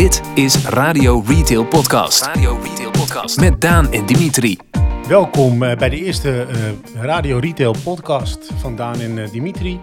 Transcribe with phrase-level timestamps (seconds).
[0.00, 2.26] Dit is Radio Retail Podcast.
[2.26, 4.58] Radio Retail Podcast met Daan en Dimitri.
[5.08, 9.80] Welkom eh, bij de eerste uh, Radio Retail podcast van Daan en uh, Dimitri.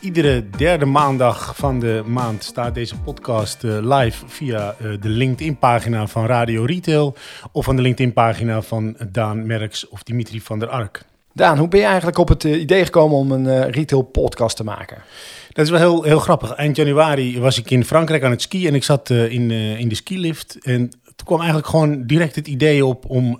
[0.00, 6.64] Iedere derde maandag van de maand staat deze podcast live via de LinkedIn-pagina van Radio
[6.64, 7.16] Retail
[7.52, 11.04] of van de LinkedIn-pagina van Daan Merks of Dimitri van der Ark.
[11.36, 14.96] Daan, hoe ben je eigenlijk op het idee gekomen om een retail podcast te maken?
[15.52, 16.52] Dat is wel heel, heel grappig.
[16.52, 19.78] Eind januari was ik in Frankrijk aan het skiën en ik zat uh, in, uh,
[19.78, 20.58] in de skilift.
[20.62, 23.38] En toen kwam eigenlijk gewoon direct het idee op om,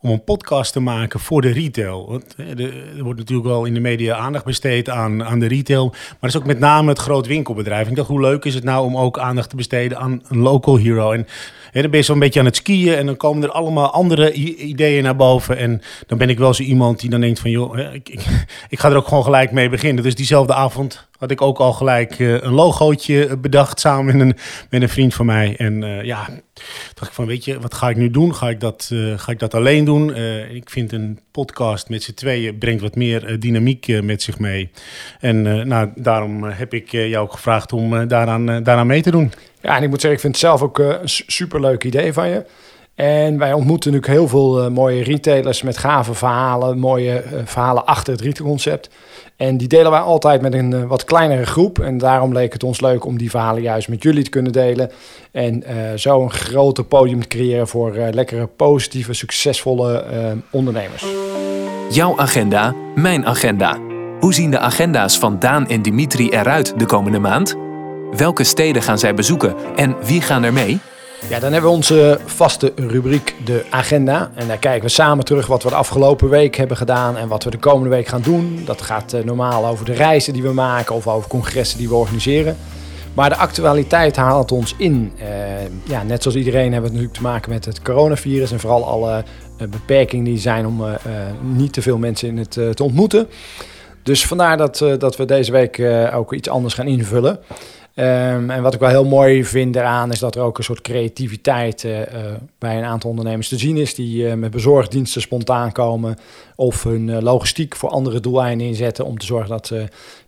[0.00, 2.08] om een podcast te maken voor de retail.
[2.08, 5.88] Want, er wordt natuurlijk wel in de media aandacht besteed aan, aan de retail.
[5.88, 7.88] Maar het is ook met name het groot winkelbedrijf.
[7.88, 10.76] Ik dacht, hoe leuk is het nou om ook aandacht te besteden aan een local
[10.76, 11.12] hero?
[11.12, 11.26] En
[11.74, 14.32] ja, dan ben je zo'n beetje aan het skiën en dan komen er allemaal andere
[14.32, 15.56] ideeën naar boven.
[15.56, 18.08] En dan ben ik wel zo iemand die dan denkt van, joh, ik,
[18.68, 20.02] ik, ga er ook gewoon gelijk mee beginnen.
[20.02, 24.34] Dus diezelfde avond had ik ook al gelijk uh, een logootje bedacht samen
[24.70, 25.56] met een, vriend van mij.
[25.56, 26.28] En uh, ja,
[26.94, 28.34] dacht ik van, weet je, wat ga ik nu doen?
[28.34, 30.16] Ga ik dat, ga ik dat alleen doen?
[30.50, 34.70] ik vind een podcast met z'n tweeën brengt wat meer dynamiek met zich mee.
[35.20, 39.32] En nou, daarom heb ik jou gevraagd om daaraan, daaraan mee te doen.
[39.64, 42.44] Ja, en ik moet zeggen, ik vind het zelf ook een superleuk idee van je.
[42.94, 47.86] En wij ontmoeten natuurlijk heel veel uh, mooie retailers met gave verhalen, mooie uh, verhalen
[47.86, 48.90] achter het retailconcept.
[49.36, 51.78] En die delen wij altijd met een wat kleinere groep.
[51.78, 54.90] En daarom leek het ons leuk om die verhalen juist met jullie te kunnen delen.
[55.32, 55.62] En
[55.96, 60.04] zo een groter podium te creëren voor lekkere, positieve, succesvolle
[60.50, 61.04] ondernemers.
[61.90, 63.78] Jouw agenda, mijn agenda.
[64.20, 67.63] Hoe zien de agenda's van Daan en Dimitri eruit de komende maand?
[68.16, 70.78] Welke steden gaan zij bezoeken en wie gaan er mee?
[71.28, 74.30] Ja, dan hebben we onze vaste rubriek de agenda.
[74.34, 77.44] En daar kijken we samen terug wat we de afgelopen week hebben gedaan en wat
[77.44, 78.62] we de komende week gaan doen.
[78.64, 81.94] Dat gaat uh, normaal over de reizen die we maken of over congressen die we
[81.94, 82.56] organiseren.
[83.14, 85.12] Maar de actualiteit haalt ons in.
[85.18, 85.26] Uh,
[85.84, 89.24] ja, net zoals iedereen hebben we natuurlijk te maken met het coronavirus en vooral alle
[89.58, 90.82] uh, beperkingen die zijn om
[91.42, 93.28] niet te veel mensen in het te ontmoeten.
[94.02, 95.82] Dus vandaar dat, dat we deze week
[96.14, 97.38] ook iets anders gaan invullen.
[97.96, 100.80] Um, en wat ik wel heel mooi vind eraan is dat er ook een soort
[100.80, 102.04] creativiteit uh, uh,
[102.58, 106.16] bij een aantal ondernemers te zien is die uh, met bezorgdiensten spontaan komen
[106.56, 109.72] of hun logistiek voor andere doeleinden inzetten om te zorgen dat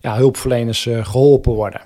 [0.00, 1.80] ja, hulpverleners geholpen worden.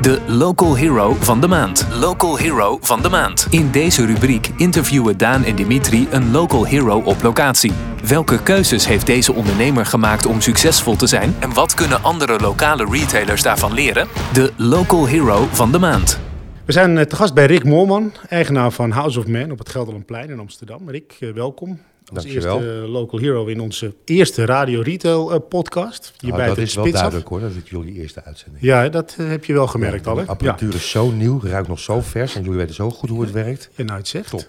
[0.00, 1.86] De Local Hero van de Maand.
[1.92, 3.46] Local Hero van de Maand.
[3.50, 7.72] In deze rubriek interviewen Daan en Dimitri een local hero op locatie.
[8.08, 11.34] Welke keuzes heeft deze ondernemer gemaakt om succesvol te zijn?
[11.40, 14.08] En wat kunnen andere lokale retailers daarvan leren?
[14.32, 16.20] De Local Hero van de Maand.
[16.64, 19.68] We zijn eh, te gast bij Rick Moorman, eigenaar van House of Man op het
[19.68, 20.90] Gelderlandplein in Amsterdam.
[20.90, 21.80] Rick, eh, welkom.
[22.14, 22.62] Als Dankjewel.
[22.62, 26.12] eerste local hero in onze eerste Radio Retail uh, podcast.
[26.16, 28.64] Je oh, dat is wel duidelijk hoor, dat is jullie eerste uitzending.
[28.64, 30.16] Ja, dat uh, heb je wel gemerkt ja, al.
[30.16, 30.24] Hè?
[30.24, 30.74] De apparatuur ja.
[30.74, 33.70] is zo nieuw, ruikt nog zo vers en jullie weten zo goed hoe het werkt.
[33.74, 34.30] En nou het zegt.
[34.30, 34.44] Top.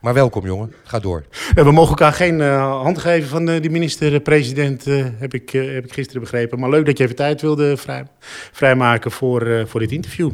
[0.00, 1.24] Maar welkom jongen, ga door.
[1.54, 4.84] Ja, we mogen elkaar geen uh, hand geven van de minister-president,
[5.18, 6.58] heb, ik, heb ik gisteren begrepen.
[6.58, 8.06] Maar leuk dat je even tijd wilde vrij,
[8.52, 10.30] vrijmaken voor, voor dit interview.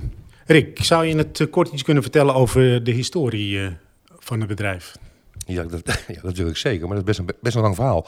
[0.47, 3.71] Rick, zou je in het kort iets kunnen vertellen over de historie
[4.19, 4.97] van het bedrijf?
[5.47, 5.81] Ja dat,
[6.15, 8.07] ja, dat wil ik zeker, maar dat is best een, best een lang verhaal.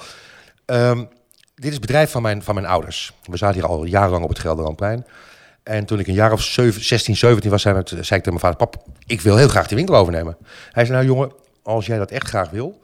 [0.67, 1.09] Um,
[1.55, 3.13] dit is bedrijf van mijn, van mijn ouders.
[3.25, 5.07] We zaten hier al jarenlang op het Gelderlandplein.
[5.63, 8.57] En toen ik een jaar of 7, 16, 17 was, zei, ik tegen mijn vader...
[8.57, 10.37] pap, ik wil heel graag die winkel overnemen.
[10.73, 11.33] Hij zei, nou jongen,
[11.63, 12.81] als jij dat echt graag wil...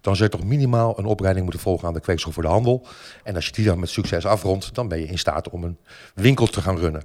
[0.00, 2.86] dan zul je toch minimaal een opleiding moeten volgen aan de kweekschool voor de handel.
[3.22, 4.74] En als je die dan met succes afrondt...
[4.74, 5.78] dan ben je in staat om een
[6.14, 7.02] winkel te gaan runnen.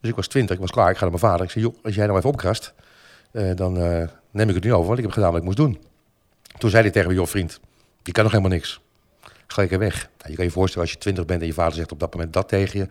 [0.00, 1.44] Dus ik was 20, ik was klaar, ik ga naar mijn vader.
[1.44, 2.74] Ik zei, joh, als jij nou even opkrast...
[3.36, 5.56] Uh, dan uh, neem ik het niet over, want ik heb gedaan wat ik moest
[5.56, 5.80] doen.
[6.58, 7.60] Toen zei hij tegen me, joh vriend,
[8.02, 8.80] je kan nog helemaal niks.
[9.46, 10.08] Ga ik er weg.
[10.18, 12.12] Nou, je kan je voorstellen, als je twintig bent en je vader zegt op dat
[12.12, 12.86] moment dat tegen je,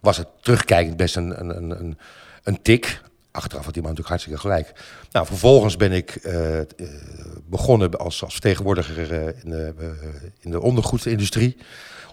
[0.00, 1.98] was het terugkijkend best een, een, een,
[2.42, 3.00] een tik.
[3.30, 4.72] Achteraf had die man natuurlijk hartstikke gelijk.
[5.10, 6.64] Nou, vervolgens ben ik uh, uh,
[7.46, 9.74] begonnen als, als vertegenwoordiger uh, in, de,
[10.40, 11.56] in de ondergoedindustrie.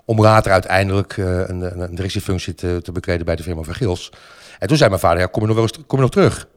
[0.05, 4.11] Om later uiteindelijk een, een, directiefunctie te, te bekleden bij de firma van Gils.
[4.59, 6.47] En toen zei mijn vader, ja, kom je nog wel eens kom je nog terug?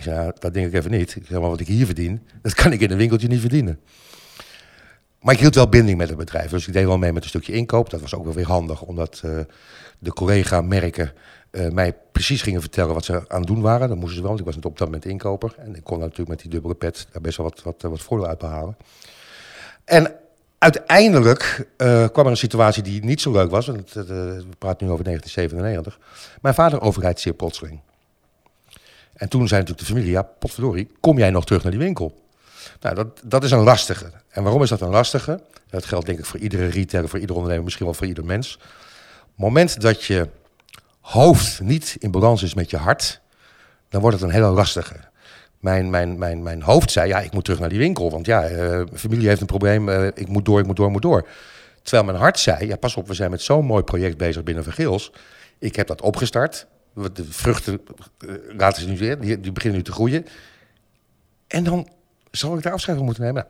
[0.00, 1.16] Ik zei, nou, dat denk ik even niet.
[1.16, 3.80] Ik zeg, maar wat ik hier verdien, dat kan ik in een winkeltje niet verdienen.
[5.20, 6.50] Maar ik hield wel binding met het bedrijf.
[6.50, 7.90] Dus ik deed wel mee met een stukje inkoop.
[7.90, 9.40] Dat was ook wel weer handig, omdat uh,
[9.98, 11.12] de collega-merken
[11.50, 13.88] uh, mij precies gingen vertellen wat ze aan het doen waren.
[13.88, 15.54] Dat moesten ze wel, want ik was op dat moment inkoper.
[15.58, 18.28] En ik kon natuurlijk met die dubbele pet daar best wel wat, wat, wat voordeel
[18.28, 18.76] uit behalen.
[19.84, 20.14] En
[20.58, 23.66] uiteindelijk uh, kwam er een situatie die niet zo leuk was.
[23.66, 25.98] Want, we praten nu over 1997.
[26.42, 27.80] Mijn vader overlijdt zeer plotseling.
[29.20, 32.22] En toen zei natuurlijk de familie, ja, potverdorie, kom jij nog terug naar die winkel?
[32.80, 34.12] Nou, dat, dat is een lastige.
[34.28, 35.40] En waarom is dat een lastige?
[35.70, 38.58] Dat geldt denk ik voor iedere retailer, voor ieder ondernemer, misschien wel voor ieder mens.
[39.34, 40.28] Moment dat je
[41.00, 43.20] hoofd niet in balans is met je hart,
[43.88, 44.96] dan wordt het een hele lastige.
[45.58, 48.10] Mijn, mijn, mijn, mijn hoofd zei, ja, ik moet terug naar die winkel.
[48.10, 50.92] Want ja, mijn familie heeft een probleem, eh, ik moet door, ik moet door, ik
[50.92, 51.28] moet door.
[51.82, 54.64] Terwijl mijn hart zei, ja, pas op, we zijn met zo'n mooi project bezig binnen
[54.64, 55.12] Vergeels.
[55.58, 56.66] Ik heb dat opgestart.
[57.12, 57.80] De vruchten
[58.18, 60.26] eh, laten ze nu weer, die, die beginnen nu te groeien.
[61.46, 61.88] En dan
[62.30, 63.46] zal ik daar afscheid van moeten nemen.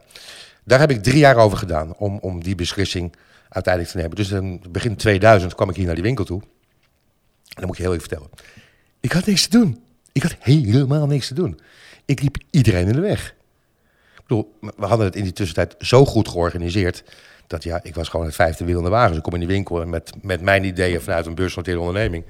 [0.64, 3.14] Daar heb ik drie jaar over gedaan om, om die beslissing
[3.48, 4.16] uiteindelijk te nemen.
[4.16, 6.40] Dus in begin 2000 kwam ik hier naar die winkel toe.
[6.40, 6.48] En
[7.54, 8.30] dan moet ik heel even vertellen.
[9.00, 9.82] Ik had niks te doen.
[10.12, 11.60] Ik had helemaal niks te doen.
[12.04, 13.34] Ik liep iedereen in de weg.
[14.28, 14.44] Ik
[14.76, 17.02] we hadden het in die tussentijd zo goed georganiseerd.
[17.50, 19.08] Dat ja, ik was gewoon het vijfde wiel in de wagen.
[19.08, 22.24] Dus ik kom in die winkel en met, met mijn ideeën vanuit een beursgenoteerde onderneming.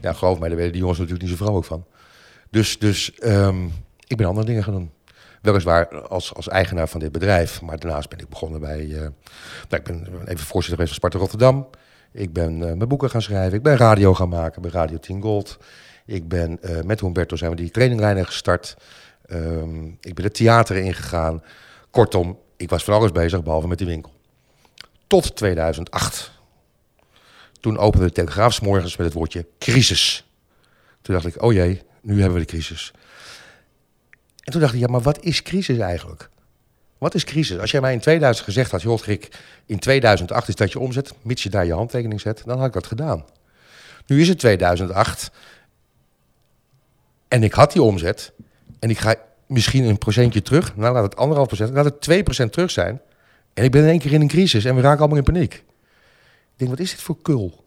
[0.00, 1.84] Ja, geloof mij, daar werden die jongens natuurlijk niet zo vrolijk van.
[2.50, 3.72] Dus, dus um,
[4.06, 4.90] ik ben andere dingen gaan doen.
[5.42, 7.62] Weliswaar als, als eigenaar van dit bedrijf.
[7.62, 8.84] Maar daarnaast ben ik begonnen bij...
[8.84, 9.10] Uh, nou,
[9.68, 11.68] ik ben even voorzitter geweest van Sparta Rotterdam.
[12.12, 13.56] Ik ben uh, mijn boeken gaan schrijven.
[13.56, 15.58] Ik ben radio gaan maken bij Radio 10 Gold.
[16.06, 18.76] Ik ben uh, met Humberto zijn we die traininglijnen gestart.
[19.30, 21.42] Um, ik ben het theater ingegaan.
[21.90, 24.15] Kortom, ik was van alles bezig, behalve met die winkel.
[25.06, 26.30] Tot 2008.
[27.60, 30.26] Toen opende de Telegraaf morgens met het woordje crisis.
[31.02, 32.92] Toen dacht ik, oh jee, nu hebben we de crisis.
[34.40, 36.28] En toen dacht ik, ja, maar wat is crisis eigenlijk?
[36.98, 37.58] Wat is crisis?
[37.58, 41.12] Als jij mij in 2000 gezegd had, joh, Rick, in 2008 is dat je omzet,
[41.22, 43.24] mits je daar je handtekening zet, dan had ik dat gedaan.
[44.06, 45.30] Nu is het 2008
[47.28, 48.32] en ik had die omzet
[48.78, 49.14] en ik ga
[49.46, 50.76] misschien een procentje terug.
[50.76, 53.00] Nou, laat het anderhalf procent, laat het 2 procent terug zijn.
[53.56, 55.54] En ik ben in één keer in een crisis en we raken allemaal in paniek.
[55.54, 57.64] Ik denk, wat is dit voor kul?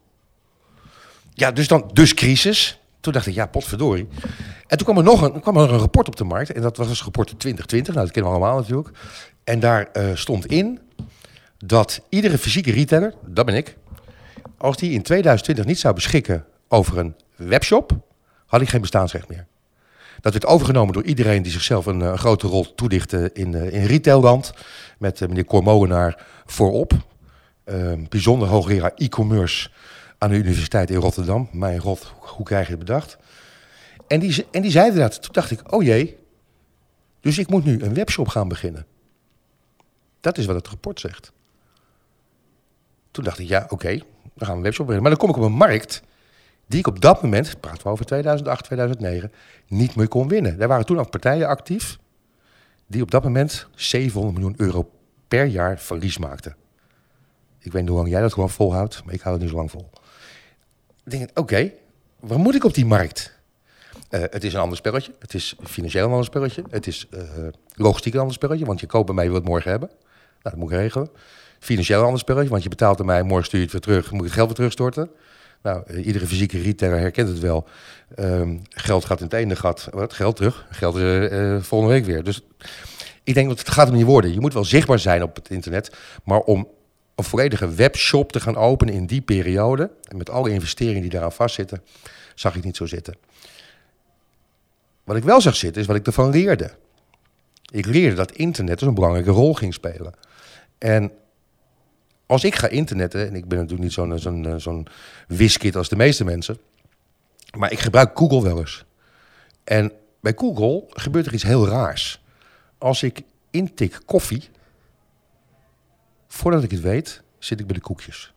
[1.34, 2.80] Ja, dus dan, dus crisis.
[3.00, 4.08] Toen dacht ik, ja, potverdorie.
[4.66, 6.52] En toen kwam er nog een, kwam er een rapport op de markt.
[6.52, 7.94] En dat was een rapport 2020.
[7.94, 8.88] Nou, dat kennen we allemaal natuurlijk.
[9.44, 10.80] En daar uh, stond in
[11.58, 13.76] dat iedere fysieke retailer, dat ben ik...
[14.58, 17.96] als die in 2020 niet zou beschikken over een webshop...
[18.46, 19.46] had ik geen bestaansrecht meer.
[20.20, 23.84] Dat werd overgenomen door iedereen die zichzelf een, een grote rol toedichtte in, uh, in
[23.84, 24.52] retailland.
[24.98, 26.92] Met uh, meneer Cor Molenaar voorop.
[28.08, 29.70] bijzonder hoogleraar e-commerce
[30.18, 31.48] aan de Universiteit in Rotterdam.
[31.52, 33.18] Mijn rot, hoe krijg je het bedacht?
[34.06, 35.22] En die, en die zeiden dat.
[35.22, 36.18] Toen dacht ik, oh jee,
[37.20, 38.86] dus ik moet nu een webshop gaan beginnen.
[40.20, 41.32] Dat is wat het rapport zegt.
[43.10, 44.02] Toen dacht ik, ja, oké, dan
[44.34, 45.02] gaan we een webshop beginnen.
[45.02, 46.02] Maar dan kom ik op een markt
[46.70, 49.32] die ik op dat moment, praten we over 2008, 2009,
[49.68, 50.60] niet meer kon winnen.
[50.60, 51.98] Er waren toen al partijen actief
[52.86, 54.90] die op dat moment 700 miljoen euro
[55.28, 56.56] per jaar verlies maakten.
[57.58, 59.58] Ik weet niet hoe lang jij dat gewoon volhoudt, maar ik hou het niet zo
[59.58, 59.90] lang vol.
[61.04, 61.74] Ik denk, oké, okay,
[62.20, 63.38] waar moet ik op die markt?
[64.10, 65.12] Uh, het is een ander spelletje.
[65.18, 66.64] Het is financieel een ander spelletje.
[66.70, 67.20] Het is uh,
[67.74, 69.88] logistiek een ander spelletje, want je koopt bij mij, het morgen hebben.
[69.88, 69.98] Nou,
[70.42, 71.08] dat moet ik regelen.
[71.58, 74.12] Financieel een ander spelletje, want je betaalt aan mij, morgen stuur je het weer terug,
[74.12, 75.10] moet ik geld weer terugstorten.
[75.62, 77.68] Nou, uh, iedere fysieke retailer herkent het wel.
[78.16, 80.94] Um, geld gaat in het ene gat, wat geld terug, geld
[81.64, 82.24] volgende week weer.
[82.24, 82.42] Dus
[83.24, 84.32] ik denk dat het gaat om niet worden.
[84.32, 86.68] Je moet wel zichtbaar zijn op het internet, maar om
[87.14, 91.82] een volledige webshop te gaan openen in die periode, met alle investeringen die daaraan vastzitten,
[92.34, 93.14] zag ik niet zo zitten.
[95.04, 96.70] Wat ik wel zag zitten, is wat ik ervan leerde.
[97.72, 100.14] Ik leerde dat internet dus een belangrijke rol ging spelen.
[100.78, 101.12] En
[102.30, 104.86] als ik ga internetten, en ik ben natuurlijk niet zo'n zo'n zo'n
[105.26, 106.58] wiskit als de meeste mensen,
[107.56, 108.84] maar ik gebruik Google wel eens.
[109.64, 112.22] En bij Google gebeurt er iets heel raars.
[112.78, 114.48] Als ik intik koffie,
[116.28, 118.32] voordat ik het weet, zit ik bij de koekjes.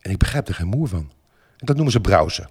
[0.00, 1.12] En ik begrijp er geen moer van.
[1.56, 2.50] En dat noemen ze browsen.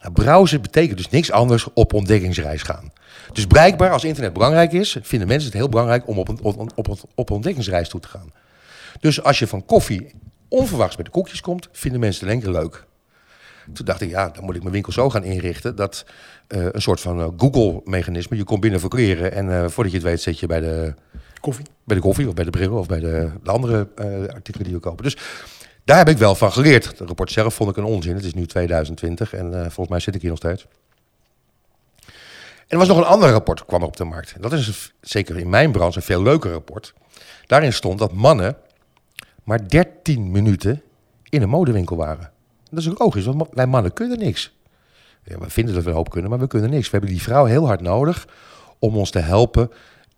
[0.00, 2.92] Nou, browsen betekent dus niks anders op ontdekkingsreis gaan.
[3.32, 6.88] Dus blijkbaar, als internet belangrijk is, vinden mensen het heel belangrijk om op een, op,
[6.88, 8.32] op, op ontdekkingsreis toe te gaan.
[9.00, 10.14] Dus als je van koffie
[10.48, 12.84] onverwachts bij de koekjes komt, vinden mensen het één keer leuk.
[13.72, 16.04] Toen dacht ik, ja, dan moet ik mijn winkel zo gaan inrichten dat
[16.48, 18.36] uh, een soort van uh, Google-mechanisme.
[18.36, 20.94] Je komt binnen voor kleren en uh, voordat je het weet zit je bij de
[21.40, 23.88] koffie, bij de koffie of bij de bril of bij de, de andere
[24.34, 25.04] artikelen die we kopen.
[25.04, 25.16] Dus
[25.84, 26.84] daar heb ik wel van geleerd.
[26.84, 28.14] Het rapport zelf vond ik een onzin.
[28.14, 30.66] Het is nu 2020 en volgens mij zit ik hier nog steeds.
[32.72, 34.34] En er was nog een ander rapport, kwam er op de markt.
[34.40, 36.94] Dat is zeker in mijn branche een veel leuker rapport.
[37.46, 38.56] Daarin stond dat mannen
[39.44, 40.82] maar 13 minuten
[41.28, 42.30] in een modewinkel waren.
[42.70, 44.56] Dat is ook logisch, want wij mannen kunnen niks.
[45.24, 46.84] Ja, we vinden dat we hoop kunnen, maar we kunnen niks.
[46.84, 48.28] We hebben die vrouw heel hard nodig
[48.78, 49.70] om ons te helpen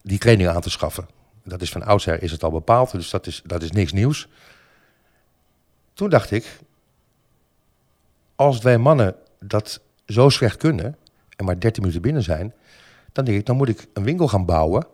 [0.03, 1.09] die kleding aan te schaffen.
[1.45, 4.29] Dat is van oudsher is het al bepaald, dus dat is, dat is niks nieuws.
[5.95, 6.59] Toen dacht ik,
[8.35, 10.97] als wij mannen dat zo slecht kunnen
[11.37, 12.55] en maar 13 minuten binnen zijn,
[13.13, 14.87] dan ik, dan moet ik een winkel gaan bouwen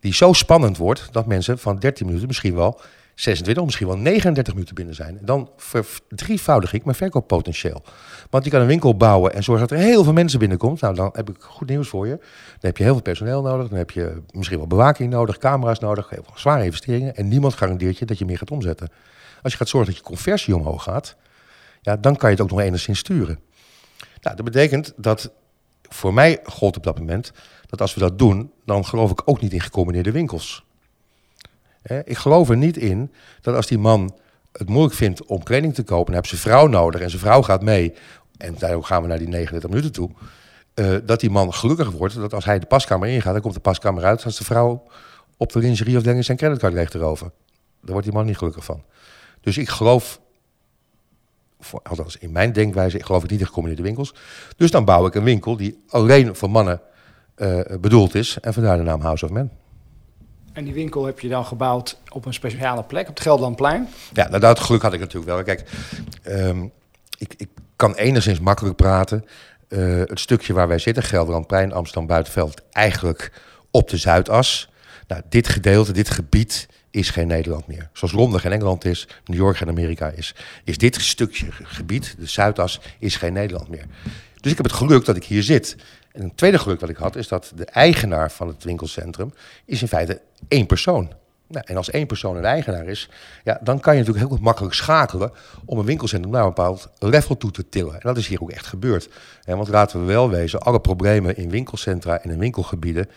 [0.00, 2.80] die zo spannend wordt dat mensen van 13 minuten misschien wel
[3.16, 5.18] 26, misschien wel 39 minuten binnen zijn.
[5.22, 7.82] Dan verdrievoudig ik mijn verkooppotentieel.
[8.30, 10.80] Want je kan een winkel bouwen en zorgen dat er heel veel mensen binnenkomt.
[10.80, 12.16] Nou, dan heb ik goed nieuws voor je.
[12.16, 13.68] Dan heb je heel veel personeel nodig.
[13.68, 17.16] Dan heb je misschien wel bewaking nodig, camera's nodig, heel veel zware investeringen.
[17.16, 18.88] En niemand garandeert je dat je meer gaat omzetten.
[19.42, 21.16] Als je gaat zorgen dat je conversie omhoog gaat,
[21.80, 23.38] ja, dan kan je het ook nog enigszins sturen.
[24.20, 25.30] Nou, dat betekent dat
[25.82, 27.32] voor mij gold op dat moment
[27.66, 30.64] dat als we dat doen, dan geloof ik ook niet in gecombineerde winkels.
[32.04, 34.14] Ik geloof er niet in dat als die man
[34.52, 37.42] het moeilijk vindt om kleding te kopen, dan heeft zijn vrouw nodig en zijn vrouw
[37.42, 37.94] gaat mee.
[38.38, 40.10] En daarom gaan we naar die 39 minuten toe.
[40.74, 43.60] Uh, dat die man gelukkig wordt dat als hij de paskamer ingaat, dan komt de
[43.60, 44.86] paskamer uit als de vrouw
[45.36, 47.30] op de lingerieafdeling zijn creditcard leegt erover.
[47.80, 48.82] Daar wordt die man niet gelukkig van.
[49.40, 50.20] Dus ik geloof,
[51.82, 54.14] althans in mijn denkwijze, ik geloof ik niet in gecombineerde winkels.
[54.56, 56.80] Dus dan bouw ik een winkel die alleen voor mannen
[57.36, 59.50] uh, bedoeld is en vandaar de naam House of Men.
[60.56, 63.88] En die winkel heb je dan gebouwd op een speciale plek, op het Gelderlandplein?
[64.12, 65.42] Ja, nou, dat geluk had ik natuurlijk wel.
[65.42, 65.70] Kijk,
[66.28, 66.72] um,
[67.18, 69.24] ik, ik, kan enigszins makkelijk praten.
[69.68, 73.32] Uh, het stukje waar wij zitten, Gelderlandplein, Amsterdam Buitenveld, eigenlijk
[73.70, 74.70] op de Zuidas.
[75.08, 77.90] Nou, dit gedeelte, dit gebied is geen Nederland meer.
[77.92, 80.34] Zoals Londen geen Engeland is, New York geen Amerika is.
[80.64, 83.86] Is dit stukje gebied, de Zuidas, is geen Nederland meer.
[84.40, 85.76] Dus ik heb het geluk dat ik hier zit.
[86.16, 89.32] En een tweede geluk dat ik had, is dat de eigenaar van het winkelcentrum
[89.64, 91.12] is in feite één persoon.
[91.46, 93.10] Nou, en als één persoon een eigenaar is,
[93.44, 95.32] ja, dan kan je natuurlijk heel makkelijk schakelen
[95.64, 97.94] om een winkelcentrum naar een bepaald level toe te tillen.
[97.94, 99.08] En dat is hier ook echt gebeurd.
[99.44, 103.08] Want laten we wel wezen, alle problemen in winkelcentra en in winkelgebieden,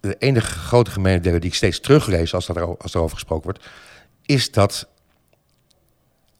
[0.00, 3.66] de enige grote gemene die ik steeds teruglees als, dat er, als erover gesproken wordt,
[4.22, 4.88] is dat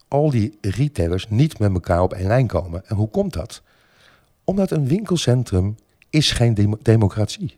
[0.09, 2.83] al die retailers niet met elkaar op één lijn komen.
[2.87, 3.63] En hoe komt dat?
[4.51, 5.77] Omdat een winkelcentrum
[6.09, 7.57] is geen democratie.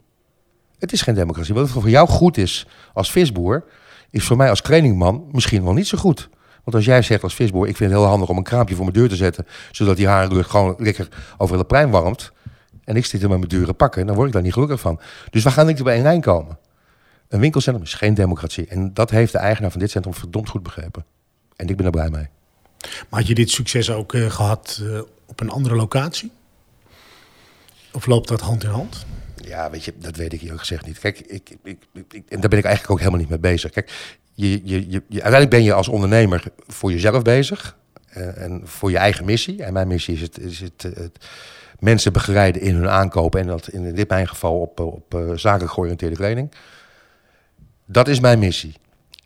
[0.78, 1.54] Het is geen democratie.
[1.54, 3.64] Wat voor jou goed is als visboer,
[4.10, 6.28] is voor mij als kledingman misschien wel niet zo goed.
[6.64, 8.84] Want als jij zegt als visboer, ik vind het heel handig om een kraampje voor
[8.84, 11.08] mijn deur te zetten, zodat die harenlucht gewoon lekker
[11.38, 12.32] over de plein warmt,
[12.84, 15.00] en ik zit er met mijn dure pakken, dan word ik daar niet gelukkig van.
[15.30, 16.58] Dus we gaan niet bij een lijn komen.
[17.28, 18.66] Een winkelcentrum is geen democratie.
[18.66, 21.04] En dat heeft de eigenaar van dit centrum verdomd goed begrepen.
[21.56, 22.28] En ik ben er blij mee.
[22.80, 26.32] Maar had je dit succes ook uh, gehad uh, op een andere locatie?
[27.92, 29.06] Of loopt dat hand in hand?
[29.34, 30.98] Ja, weet je, dat weet ik eerlijk gezegd niet.
[30.98, 33.70] Kijk, ik, ik, ik, en daar ben ik eigenlijk ook helemaal niet mee bezig.
[33.70, 37.76] Kijk, je, je, je, uiteindelijk ben je als ondernemer voor jezelf bezig.
[38.08, 39.62] En, en voor je eigen missie.
[39.62, 41.24] En mijn missie is het, is het, het
[41.78, 43.40] mensen begeleiden in hun aankopen.
[43.40, 46.52] En dat in dit mijn geval op, op uh, zakelijk georiënteerde kleding.
[47.86, 48.74] Dat is mijn missie.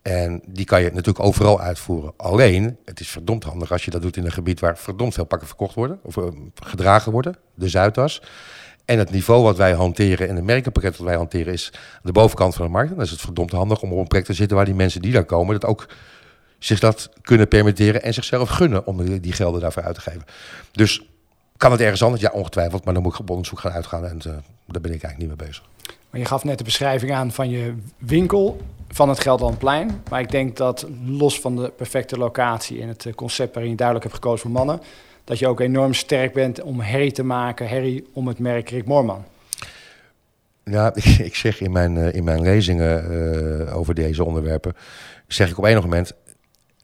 [0.03, 2.13] En die kan je natuurlijk overal uitvoeren.
[2.17, 5.25] Alleen, het is verdomd handig als je dat doet in een gebied waar verdomd veel
[5.25, 5.99] pakken verkocht worden.
[6.03, 6.17] Of
[6.55, 8.23] gedragen worden, de Zuidas.
[8.87, 12.55] En het niveau wat wij hanteren en het merkenpakket wat wij hanteren is de bovenkant
[12.55, 12.91] van de markt.
[12.91, 15.03] En dan is het verdomd handig om op een plek te zitten waar die mensen
[15.03, 15.87] die daar komen, dat ook
[16.59, 20.25] zich dat kunnen permitteren en zichzelf gunnen om die gelden daarvoor uit te geven.
[20.73, 21.03] Dus
[21.57, 22.23] kan het ergens anders?
[22.23, 22.85] Ja, ongetwijfeld.
[22.85, 24.33] Maar dan moet ik onderzoek gaan uitgaan en uh,
[24.67, 25.65] daar ben ik eigenlijk niet mee bezig.
[26.11, 30.03] Maar je gaf net de beschrijving aan van je winkel van het Gelderlandplein.
[30.11, 33.77] Maar ik denk dat los van de perfecte locatie en het eh, concept waarin je
[33.77, 34.81] duidelijk hebt gekozen voor mannen,
[35.27, 38.87] dat je ook enorm sterk bent om herrie te maken, herrie om het merk Rick
[38.87, 39.25] Moorman.
[40.65, 40.95] Ja,
[41.31, 43.13] ik zeg in mijn, uh, in mijn lezingen
[43.67, 44.75] uh, over deze onderwerpen,
[45.27, 46.13] zeg ik op enig moment,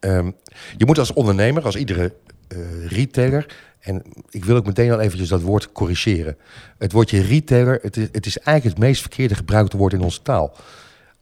[0.00, 0.34] um,
[0.76, 2.12] je moet als ondernemer, als iedere
[2.48, 6.36] uh, retailer, en ik wil ook meteen al eventjes dat woord corrigeren.
[6.78, 10.22] Het woordje retailer, het is, het is eigenlijk het meest verkeerde gebruikte woord in onze
[10.22, 10.56] taal.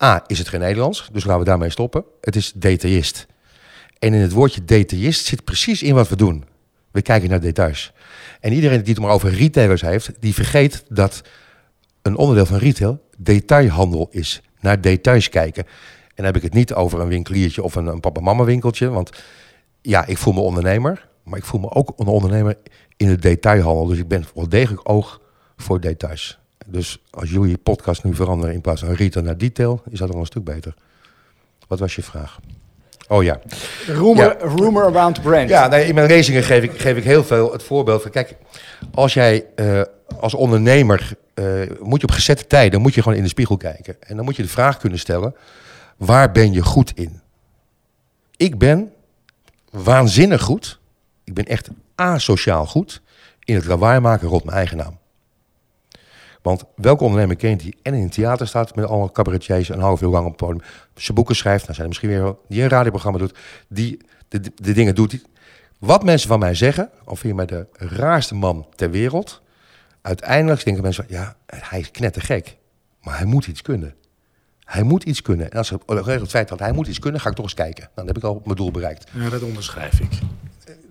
[0.02, 2.04] A, is het geen Nederlands, dus laten we daarmee stoppen.
[2.20, 3.26] Het is detailist.
[3.98, 6.44] En in het woordje detailist zit precies in wat we doen.
[6.90, 7.92] We kijken naar details.
[8.40, 11.22] En iedereen die het maar over retailers heeft, die vergeet dat
[12.02, 14.42] een onderdeel van retail detailhandel is.
[14.60, 15.64] Naar details kijken.
[15.64, 18.88] En dan heb ik het niet over een winkeliertje of een, een papa-mama winkeltje.
[18.88, 19.22] Want
[19.80, 21.08] ja, ik voel me ondernemer.
[21.24, 22.56] Maar ik voel me ook een ondernemer
[22.96, 23.86] in de detailhandel.
[23.86, 25.20] Dus ik ben wel degelijk oog
[25.56, 26.38] voor details.
[26.66, 30.20] Dus als jullie podcast nu veranderen in plaats van retail naar detail, is dat al
[30.20, 30.74] een stuk beter.
[31.68, 32.40] Wat was je vraag?
[33.10, 33.40] Oh ja.
[33.86, 34.36] Rumor, ja.
[34.56, 35.48] rumor around brand.
[35.48, 38.10] Ja, nee, in mijn lezingen geef ik, geef ik heel veel het voorbeeld van...
[38.10, 38.36] Kijk,
[38.94, 39.82] als jij uh,
[40.20, 41.12] als ondernemer...
[41.34, 43.96] Uh, moet je op gezette tijden moet je gewoon in de spiegel kijken.
[44.00, 45.34] En dan moet je de vraag kunnen stellen...
[45.96, 47.20] Waar ben je goed in?
[48.36, 48.92] Ik ben
[49.70, 50.80] waanzinnig goed
[51.30, 53.02] ik ben echt asociaal goed
[53.44, 54.98] in het lawaai maken rond mijn eigen naam.
[56.42, 60.02] Want welke ondernemer kent die en in het theater staat met allemaal cabaretiers een half
[60.02, 60.62] uur lang op het podium,
[60.94, 64.72] zijn boeken schrijft, nou zijn er misschien weer die een radioprogramma doet, die de, de,
[64.72, 65.24] dingen doet.
[65.78, 69.42] Wat mensen van mij zeggen, of vind je mij de raarste man ter wereld,
[70.02, 72.56] uiteindelijk denken mensen, ja, hij is knettergek,
[73.02, 73.94] maar hij moet iets kunnen.
[74.64, 75.50] Hij moet iets kunnen.
[75.50, 77.88] En als het, het feit dat hij moet iets kunnen, ga ik toch eens kijken.
[77.94, 79.10] Dan heb ik al mijn doel bereikt.
[79.12, 80.18] Ja, dat onderschrijf ik.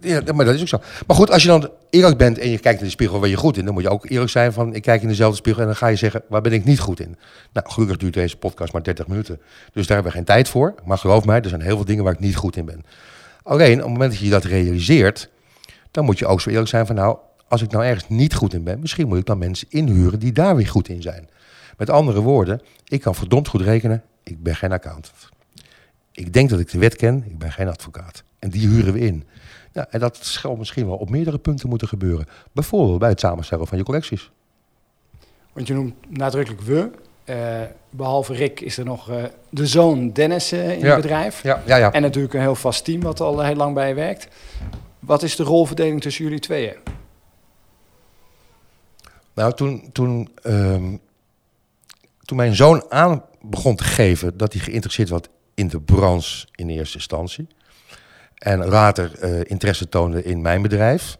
[0.02, 0.80] Ja, maar dat is ook zo.
[1.08, 3.36] Maar goed, als je dan eerlijk bent en je kijkt in de spiegel waar je
[3.36, 5.68] goed in, dan moet je ook eerlijk zijn van ik kijk in dezelfde spiegel en
[5.68, 7.18] dan ga je zeggen waar ben ik niet goed in.
[7.54, 9.40] Nou, gelukkig duurt deze podcast maar 30 minuten,
[9.74, 10.76] dus daar hebben we geen tijd voor.
[10.86, 12.86] Maar geloof mij, er zijn heel veel dingen waar ik niet goed in ben.
[13.44, 15.30] Alleen op het moment dat je dat realiseert,
[15.92, 17.18] dan moet je ook zo eerlijk zijn van nou,
[17.48, 20.32] als ik nou ergens niet goed in ben, misschien moet ik dan mensen inhuren die
[20.32, 21.30] daar weer goed in zijn.
[21.78, 25.30] Met andere woorden, ik kan verdomd goed rekenen, ik ben geen accountant.
[26.12, 28.24] Ik denk dat ik de wet ken, ik ben geen advocaat.
[28.40, 29.24] En die huren we in.
[29.74, 32.28] Ja, en dat zal misschien wel op meerdere punten moeten gebeuren.
[32.52, 34.32] Bijvoorbeeld bij het samenstellen van je collecties.
[35.54, 36.92] Want je noemt nadrukkelijk we.
[37.26, 40.86] Uh, behalve Rick is er nog uh, de zoon Dennis uh, in ja.
[40.86, 41.44] het bedrijf.
[41.44, 41.92] Ja, ja, ja.
[41.92, 44.28] En natuurlijk een heel vast team wat al heel lang bij je werkt.
[45.00, 46.76] Wat is de rolverdeling tussen jullie tweeën?
[49.34, 51.00] Nou, toen, toen, um,
[52.22, 55.22] toen mijn zoon aan begon te geven dat hij geïnteresseerd was
[55.54, 57.48] in de branche in eerste instantie.
[58.40, 61.18] En later uh, interesse toonde in mijn bedrijf.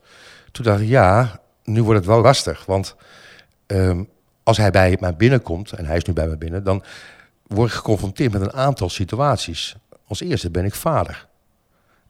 [0.52, 2.66] Toen dacht ik, ja, nu wordt het wel lastig.
[2.66, 2.96] Want
[3.68, 4.10] um,
[4.44, 6.84] als hij bij mij binnenkomt, en hij is nu bij mij binnen, dan
[7.48, 9.76] word ik geconfronteerd met een aantal situaties.
[10.08, 11.28] Als eerste ben ik vader.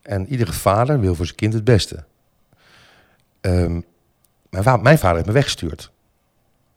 [0.02, 2.04] En iedere vader wil voor zijn kind het beste.
[3.42, 3.86] Um,
[4.50, 5.92] mijn, mijn, vader heeft me weggestuurd.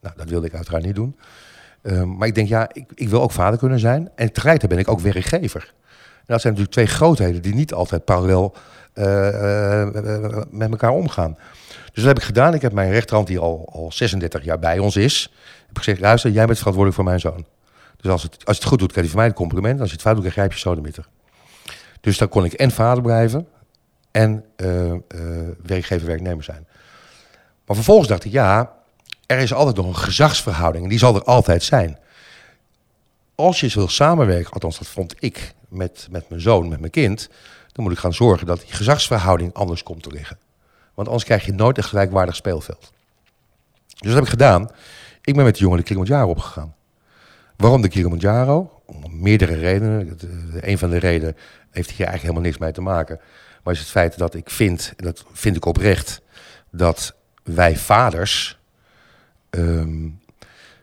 [0.00, 1.16] Nou, dat wilde ik uiteraard niet doen.
[1.82, 4.10] Um, maar ik denk, ja, ik, ik, wil ook vader kunnen zijn.
[4.14, 5.74] En tegelijkertijd ben ik ook werkgever.
[6.26, 8.54] Dat zijn natuurlijk twee grootheden die niet altijd parallel
[8.94, 11.36] uh, uh, met elkaar omgaan.
[11.68, 12.54] Dus dat heb ik gedaan.
[12.54, 15.32] Ik heb mijn rechterhand, die al, al 36 jaar bij ons is,
[15.66, 17.46] heb gezegd, luister, jij bent verantwoordelijk voor mijn zoon.
[17.96, 19.80] Dus als het, als het goed doet, krijg je van mij een compliment.
[19.80, 21.06] Als je het fout doet, grijp je sodemieter.
[22.00, 23.46] Dus dan kon ik en vader blijven
[24.10, 24.92] en uh,
[25.62, 26.66] werkgever, werknemer zijn.
[27.66, 28.72] Maar vervolgens dacht ik, ja,
[29.26, 30.84] er is altijd nog een gezagsverhouding.
[30.84, 31.98] En die zal er altijd zijn.
[33.34, 37.28] Als je wil samenwerken, althans dat vond ik met, met mijn zoon, met mijn kind...
[37.72, 40.38] dan moet ik gaan zorgen dat die gezagsverhouding anders komt te liggen.
[40.94, 42.92] Want anders krijg je nooit een gelijkwaardig speelveld.
[43.86, 44.70] Dus dat heb ik gedaan.
[45.22, 46.74] Ik ben met de jongen de Kilimanjaro opgegaan.
[47.56, 48.82] Waarom de Kilimanjaro?
[48.86, 50.18] Om meerdere redenen.
[50.60, 51.36] Een van de redenen
[51.70, 53.20] heeft hier eigenlijk helemaal niks mee te maken.
[53.62, 56.22] Maar is het feit dat ik vind, en dat vind ik oprecht,
[56.70, 58.58] dat wij vaders
[59.50, 60.20] um,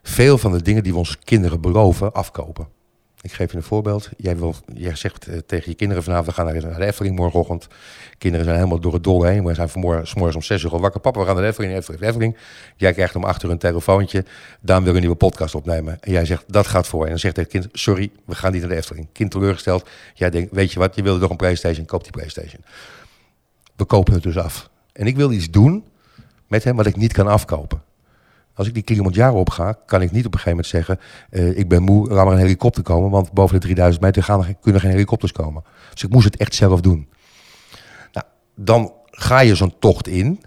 [0.03, 2.67] veel van de dingen die we onze kinderen beloven afkopen.
[3.21, 4.09] Ik geef je een voorbeeld.
[4.17, 7.67] Jij, wil, jij zegt uh, tegen je kinderen vanavond, we gaan naar, de Efteling morgenochtend.
[8.17, 9.45] Kinderen zijn helemaal door het dolle heen.
[9.45, 10.99] We zijn vanmorgen s'morgens om zes uur al wakker.
[11.01, 12.37] Papa, we gaan naar de Efteling, Efteling, Efteling.
[12.75, 14.25] Jij krijgt om acht uur een telefoontje.
[14.59, 15.97] Daan wil een nieuwe podcast opnemen.
[16.01, 17.03] En jij zegt, dat gaat voor.
[17.03, 19.07] En dan zegt het kind, sorry, we gaan niet naar de Efteling.
[19.11, 19.89] Kind teleurgesteld.
[20.13, 22.63] Jij denkt, weet je wat, je wilde toch een Playstation, koop die Playstation.
[23.75, 24.69] We kopen het dus af.
[24.93, 25.83] En ik wil iets doen
[26.47, 27.81] met hem wat ik niet kan afkopen.
[28.59, 30.99] Als ik die Kilimanjaro op ga, kan ik niet op een gegeven moment zeggen...
[31.29, 33.09] Uh, ik ben moe, laat maar een helikopter komen...
[33.09, 35.63] want boven de 3000 meter gaan kunnen geen helikopters komen.
[35.93, 37.09] Dus ik moest het echt zelf doen.
[38.11, 40.41] Nou, dan ga je zo'n tocht in,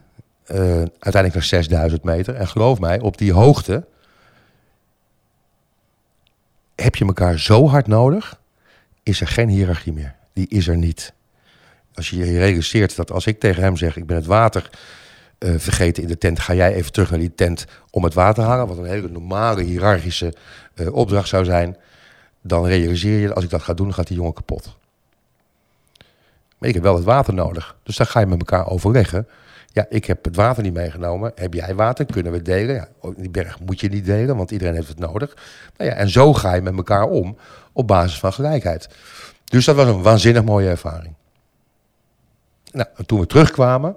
[0.46, 2.34] uh, uiteindelijk naar 6000 meter.
[2.34, 3.86] En geloof mij, op die hoogte
[6.74, 8.40] heb je elkaar zo hard nodig...
[9.02, 10.14] is er geen hiërarchie meer.
[10.32, 11.12] Die is er niet.
[11.94, 13.96] Als je je realiseert dat als ik tegen hem zeg...
[13.96, 14.70] ik ben het water
[15.42, 16.40] uh, vergeten in de tent.
[16.40, 18.66] Ga jij even terug naar die tent om het water te halen?
[18.66, 20.34] Wat een hele normale, hiërarchische
[20.74, 21.76] uh, opdracht zou zijn.
[22.40, 24.76] Dan realiseer je, als ik dat ga doen, gaat die jongen kapot.
[26.58, 27.76] Maar ik heb wel het water nodig.
[27.82, 29.28] Dus dan ga je met elkaar overleggen.
[29.72, 31.32] Ja, ik heb het water niet meegenomen.
[31.34, 32.06] Heb jij water?
[32.06, 32.74] Kunnen we delen?
[32.74, 35.36] Ja, die berg moet je niet delen, want iedereen heeft het nodig.
[35.76, 37.36] Nou ja, en zo ga je met elkaar om
[37.72, 38.88] op basis van gelijkheid.
[39.44, 41.14] Dus dat was een waanzinnig mooie ervaring.
[42.72, 43.96] Nou, en toen we terugkwamen,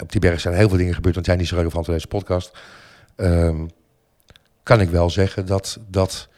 [0.00, 2.06] op die berg zijn heel veel dingen gebeurd, want zijn niet zo relevant voor deze
[2.06, 2.58] podcast.
[3.16, 3.70] Um,
[4.62, 6.28] kan ik wel zeggen dat, dat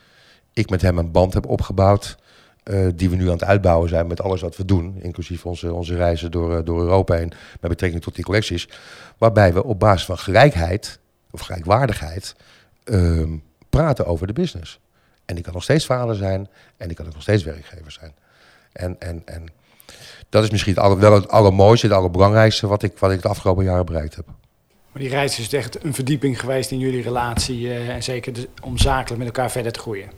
[0.53, 2.17] ik met hem een band heb opgebouwd.
[2.63, 4.99] Uh, die we nu aan het uitbouwen zijn met alles wat we doen.
[5.01, 7.33] Inclusief onze, onze reizen door, uh, door Europa heen.
[7.59, 8.69] Met betrekking tot die collecties.
[9.17, 10.99] Waarbij we op basis van gelijkheid
[11.31, 12.35] of gelijkwaardigheid
[12.85, 13.29] uh,
[13.69, 14.79] praten over de business.
[15.25, 16.49] En die kan nog steeds vader zijn.
[16.77, 18.13] En die kan ook nog steeds werkgever zijn.
[18.71, 19.45] En, en, en
[20.31, 23.27] dat is misschien het aller, wel het allermooiste, het allerbelangrijkste wat ik, wat ik de
[23.27, 24.25] afgelopen jaren bereikt heb.
[24.91, 27.61] Maar die reis is echt een verdieping geweest in jullie relatie.
[27.61, 30.09] Uh, en zeker de, om zakelijk met elkaar verder te groeien.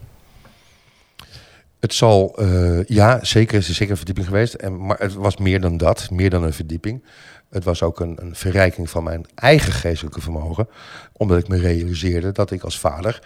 [1.79, 4.53] Het zal, uh, ja, zeker is er zeker een verdieping geweest.
[4.53, 7.03] En, maar het was meer dan dat, meer dan een verdieping.
[7.49, 10.67] Het was ook een, een verrijking van mijn eigen geestelijke vermogen.
[11.13, 13.21] Omdat ik me realiseerde dat ik als vader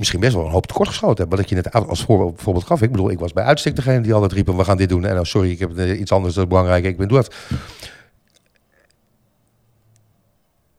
[0.00, 1.30] misschien best wel een hoop tekortgeschoten heb.
[1.30, 2.82] Wat ik je net als voorbeeld gaf.
[2.82, 5.04] Ik bedoel, ik was bij uitstek degene die altijd riepen, we gaan dit doen.
[5.04, 6.84] En oh, sorry, ik heb iets anders dat is belangrijk.
[6.84, 7.34] Ik ben doe dat.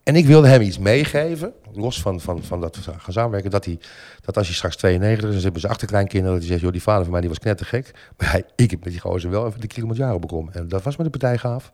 [0.03, 3.65] En ik wilde hem iets meegeven, los van, van, van dat we gaan samenwerken, dat,
[3.65, 3.79] hij,
[4.21, 6.81] dat als hij straks 92 is, dan hebben ze achterkleinkinderen, dat hij zegt, joh, die
[6.81, 7.91] vader van mij die was knettergek.
[8.17, 10.53] Maar hij, ik heb met die gozer wel even de Kilimanjaro beklommen.
[10.53, 11.71] En dat was met de partij gaaf.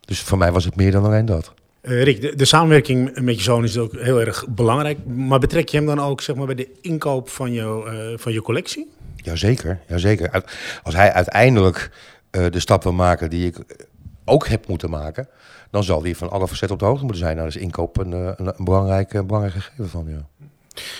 [0.00, 1.54] Dus voor mij was het meer dan alleen dat.
[1.82, 5.06] Uh, Rick, de, de, samenwerking met je zoon is ook heel erg belangrijk.
[5.06, 8.32] Maar betrek je hem dan ook zeg maar, bij de inkoop van, jou, uh, van
[8.32, 8.90] je collectie?
[9.16, 10.44] Jazeker, jazeker.
[10.82, 11.90] Als hij uiteindelijk
[12.30, 13.56] uh, de stap wil maken die ik
[14.24, 15.28] ook heb moeten maken,
[15.70, 17.36] dan zal hij van alle facetten op de hoogte moeten zijn.
[17.36, 20.48] Nou, is inkoop een, een, een, belangrijk, een belangrijk gegeven van, ja.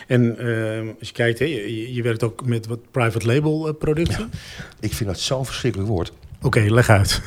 [0.06, 4.30] En uh, als je kijkt, hè, je, je, werkt ook met wat private label producten.
[4.32, 4.38] Ja,
[4.80, 6.12] ik vind dat zo'n verschrikkelijk woord.
[6.36, 7.20] Oké, okay, leg uit.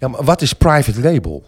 [0.00, 1.44] Ja, maar wat is private label?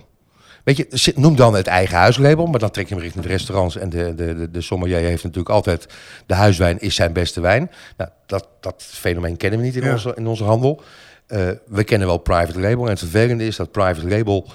[0.66, 3.76] Weet je, noem dan het eigen huislabel, maar dan trek je hem richting de restaurants.
[3.76, 5.86] En de, de, de, de sommelier heeft natuurlijk altijd,
[6.26, 7.70] de huiswijn is zijn beste wijn.
[7.96, 9.92] Nou, dat, dat fenomeen kennen we niet in, ja.
[9.92, 10.82] onze, in onze handel.
[11.28, 12.84] Uh, we kennen wel private label.
[12.84, 14.48] En het vervelende is dat private label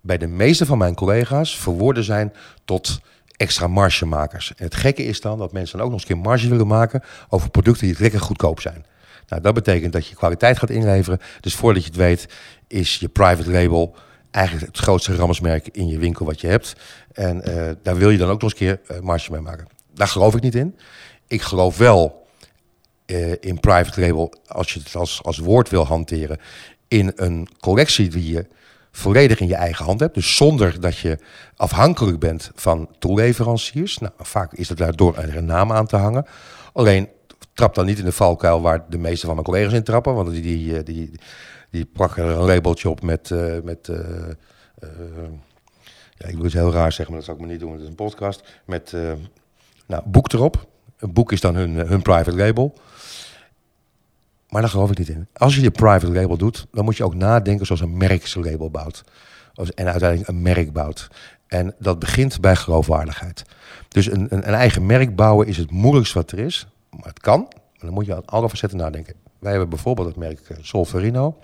[0.00, 2.32] bij de meeste van mijn collega's verwoorden zijn
[2.64, 3.00] tot
[3.36, 4.52] extra margemakers.
[4.56, 6.66] En het gekke is dan dat mensen dan ook nog eens een keer marge willen
[6.66, 8.86] maken over producten die lekker goedkoop zijn.
[9.28, 11.20] Nou, dat betekent dat je kwaliteit gaat inleveren.
[11.40, 12.28] Dus voordat je het weet,
[12.66, 13.96] is je private label
[14.32, 16.76] eigenlijk het grootste rammersmerk in je winkel wat je hebt.
[17.12, 19.66] En uh, daar wil je dan ook nog eens een keer uh, marge mee maken.
[19.94, 20.76] Daar geloof ik niet in.
[21.26, 22.26] Ik geloof wel
[23.06, 26.38] uh, in private label, als je het als, als woord wil hanteren,
[26.88, 28.46] in een collectie die je
[28.90, 30.14] volledig in je eigen hand hebt.
[30.14, 31.18] Dus zonder dat je
[31.56, 33.98] afhankelijk bent van toeleveranciers.
[33.98, 36.26] Nou, vaak is het daardoor een naam aan te hangen.
[36.72, 37.08] Alleen
[37.54, 40.14] trap dan niet in de valkuil waar de meeste van mijn collega's in trappen.
[40.14, 41.10] Want die, die, die,
[41.72, 43.30] die plakken er een labeltje op met...
[43.30, 44.88] Uh, met uh, uh,
[46.16, 47.72] ja, ik wil het heel raar zeggen, maar dat zal ik maar niet doen.
[47.72, 48.60] Het is een podcast.
[48.64, 48.94] Met
[49.86, 50.66] nou, boek erop.
[50.98, 52.74] Een boek is dan hun, hun private label.
[54.48, 55.26] Maar daar geloof ik niet in.
[55.32, 59.04] Als je je private label doet, dan moet je ook nadenken zoals een merkslabel bouwt.
[59.54, 61.08] En uiteindelijk een merk bouwt.
[61.46, 63.42] En dat begint bij geloofwaardigheid.
[63.88, 66.66] Dus een, een, een eigen merk bouwen is het moeilijkste wat er is.
[66.90, 67.40] Maar het kan.
[67.40, 69.14] Maar dan moet je aan alle facetten nadenken.
[69.42, 71.38] Wij hebben bijvoorbeeld het merk eh, Solferino.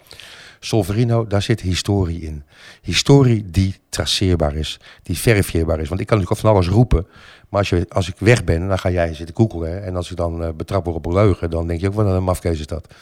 [0.61, 2.45] Solferino, daar zit historie in.
[2.83, 5.89] Historie die traceerbaar is, die verifieerbaar is.
[5.89, 7.07] Want ik kan natuurlijk van alles roepen.
[7.49, 9.85] Maar als, je, als ik weg ben, dan ga jij zitten koekelen.
[9.85, 12.07] En als ik dan uh, betrapt word op een leugen, dan denk je ook wel
[12.07, 12.95] een mafkees is dat.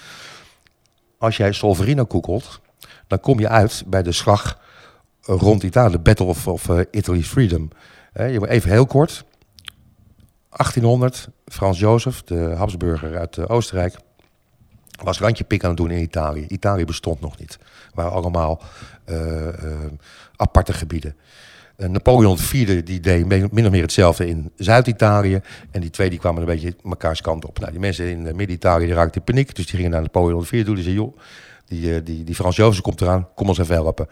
[1.18, 2.60] Als jij Solferino koekelt,
[3.06, 4.60] dan kom je uit bij de slag
[5.22, 7.68] rond Italië, Battle of, of Italy's Freedom.
[8.12, 9.24] Even heel kort.
[10.50, 13.96] 1800, Frans Jozef, de Habsburger uit Oostenrijk,
[15.02, 16.46] was randje pik aan het doen in Italië.
[16.48, 17.52] Italië bestond nog niet.
[17.52, 18.62] Het waren allemaal
[20.36, 21.16] aparte gebieden.
[21.76, 25.40] Uh, Napoleon IV die deed min of meer hetzelfde in Zuid-Italië.
[25.70, 27.58] En die twee die kwamen een beetje mekaars kant op.
[27.58, 29.54] Nou, die mensen in Midden-Italië raakten in paniek.
[29.54, 30.74] Dus die gingen naar Napoleon IV toe.
[30.74, 31.16] Die zeiden, joh,
[31.66, 34.08] die, die, die Frans Jozef komt eraan, kom ons even helpen.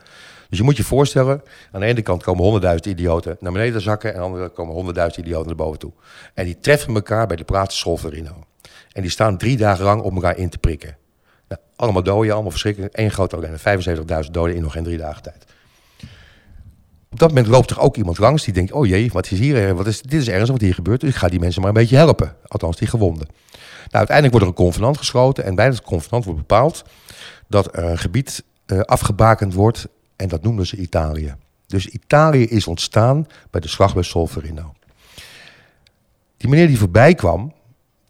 [0.49, 1.43] Dus je moet je voorstellen,
[1.73, 4.11] aan de ene kant komen honderdduizend idioten naar beneden zakken...
[4.11, 5.93] en aan de andere kant komen honderdduizend idioten naar boven toe.
[6.35, 7.81] En die treffen elkaar bij de plaats.
[8.95, 10.97] En die staan drie dagen lang op elkaar in te prikken.
[11.49, 12.99] Nou, allemaal doden, allemaal verschrikkelijk.
[12.99, 15.45] Eén grote ellende, 75.000 doden in nog geen drie dagen tijd.
[17.11, 19.75] Op dat moment loopt er ook iemand langs die denkt: oh jee, wat is hier?
[19.75, 21.01] Wat is, dit is ergens wat hier gebeurt.
[21.01, 22.37] Dus ik ga die mensen maar een beetje helpen.
[22.47, 23.27] Althans, die gewonden.
[23.95, 25.45] Nou, uiteindelijk wordt er een convenant gesloten.
[25.45, 26.85] En bij dat convenant wordt bepaald
[27.49, 29.89] dat er een gebied uh, afgebakend wordt.
[30.17, 31.35] En dat noemden ze Italië.
[31.67, 34.75] Dus Italië is ontstaan bij de slag bij Solferino.
[36.37, 37.53] Die meneer die voorbij kwam,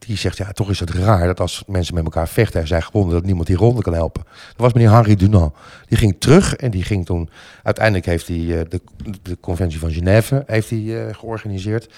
[0.06, 2.82] die zegt, ja, toch is het raar dat als mensen met elkaar vechten en zijn
[2.82, 4.22] gewonnen, dat niemand die ronde kan helpen.
[4.24, 5.54] Dat was meneer Henri Dunant.
[5.86, 7.30] Die ging terug en die ging toen,
[7.62, 8.80] uiteindelijk heeft hij uh, de,
[9.22, 11.92] de conventie van Genève heeft hij, uh, georganiseerd.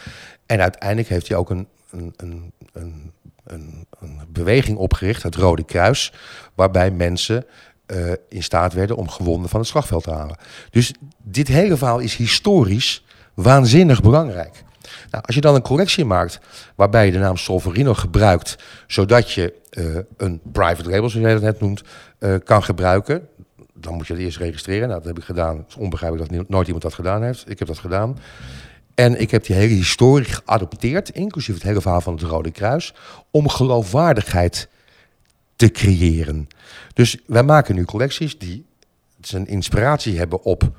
[0.46, 6.12] En uiteindelijk heeft hij ook een, een, een, een, een, beweging opgericht, het Rode Kruis,
[6.54, 7.44] waarbij mensen
[7.86, 10.36] uh, in staat werden om gewonden van het slagveld te halen.
[10.70, 14.64] Dus dit hele verhaal is historisch waanzinnig belangrijk.
[15.10, 16.38] Nou, als je dan een correctie maakt
[16.74, 21.42] waarbij je de naam Solverino gebruikt, zodat je uh, een private label, zoals jij dat
[21.42, 21.82] net noemt,
[22.18, 23.28] uh, kan gebruiken,
[23.74, 24.88] dan moet je het eerst registreren.
[24.88, 25.56] Nou, dat heb ik gedaan.
[25.56, 27.50] Het is onbegrijpelijk dat nooit iemand dat gedaan heeft.
[27.50, 28.18] Ik heb dat gedaan.
[28.94, 32.94] En ik heb die hele historie geadopteerd, inclusief het hele verhaal van het Rode Kruis,
[33.30, 34.68] om geloofwaardigheid
[35.56, 36.48] te creëren.
[36.94, 38.66] Dus wij maken nu collecties die
[39.20, 40.70] zijn inspiratie hebben op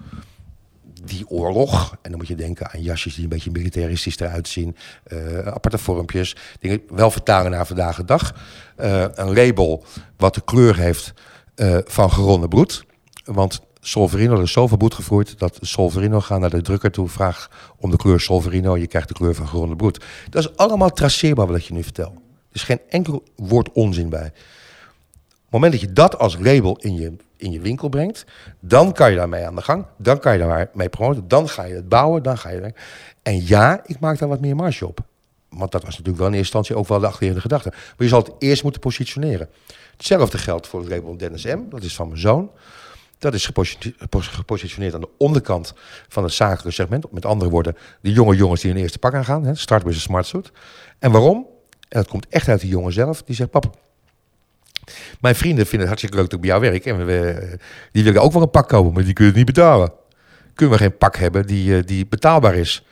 [1.29, 1.91] oorlog.
[2.01, 4.75] En dan moet je denken aan jasjes die een beetje militaristisch eruit zien.
[5.07, 6.35] Uh, aparte vormpjes.
[6.59, 8.35] Dingen wel vertalen naar vandaag de dag.
[8.77, 9.83] Uh, een label
[10.17, 11.13] wat de kleur heeft
[11.55, 12.85] uh, van geronde bloed.
[13.25, 17.49] Want Solverino, er is zoveel bloed gevoerd dat Solverino gaat naar de drukker toe, vraagt
[17.77, 20.05] om de kleur Solverino, je krijgt de kleur van geronde bloed.
[20.29, 22.11] Dat is allemaal traceerbaar wat je nu vertel.
[22.49, 24.31] Er is geen enkel woord onzin bij.
[25.61, 28.25] Moment dat je dat als label in je, in je winkel brengt,
[28.59, 29.85] dan kan je daarmee aan de gang.
[29.97, 31.27] Dan kan je daarmee promoten.
[31.27, 32.23] Dan ga je het bouwen.
[32.23, 32.73] Dan ga je.
[33.23, 34.99] En ja, ik maak daar wat meer marge op.
[35.49, 37.69] Want dat was natuurlijk wel in eerste instantie ook wel de achterliggende gedachte.
[37.69, 39.49] Maar je zal het eerst moeten positioneren.
[39.97, 41.59] Hetzelfde geldt voor het label Dennis M.
[41.69, 42.51] Dat is van mijn zoon.
[43.17, 43.51] Dat is
[44.09, 45.73] gepositioneerd aan de onderkant
[46.07, 47.11] van het zakelijke segment.
[47.11, 49.55] Met andere woorden, de jonge jongens die hun eerste pak aangaan.
[49.55, 50.51] Start met een smart suit.
[50.99, 51.47] En waarom?
[51.89, 53.23] En dat komt echt uit de jongen zelf.
[53.23, 53.77] Die zegt, pap,
[55.19, 56.85] mijn vrienden vinden het hartstikke leuk dat ik bij jou werk.
[56.85, 57.57] En we,
[57.91, 59.91] die willen ook wel een pak kopen, maar die kunnen het niet betalen.
[60.53, 62.85] Kunnen we geen pak hebben die, eh, die betaalbaar is?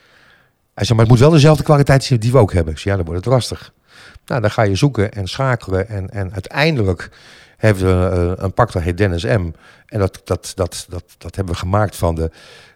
[0.74, 2.72] Hij zei, maar het moet wel dezelfde kwaliteit zijn die we ook hebben.
[2.72, 3.72] Ik zei, ja, dan wordt het lastig.
[4.26, 5.88] Nou, dan ga je zoeken en schakelen.
[5.88, 7.10] En, en uiteindelijk
[7.56, 9.50] hebben we een, een pak dat heet Dennis M.
[9.86, 12.30] En dat, dat, dat, dat, dat hebben we gemaakt van de...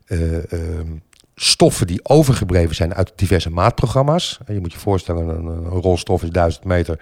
[0.07, 0.81] Uh,
[1.43, 4.41] stoffen die overgebleven zijn uit diverse maatprogramma's.
[4.47, 7.01] Je moet je voorstellen, een, rolstof is 1000 meter.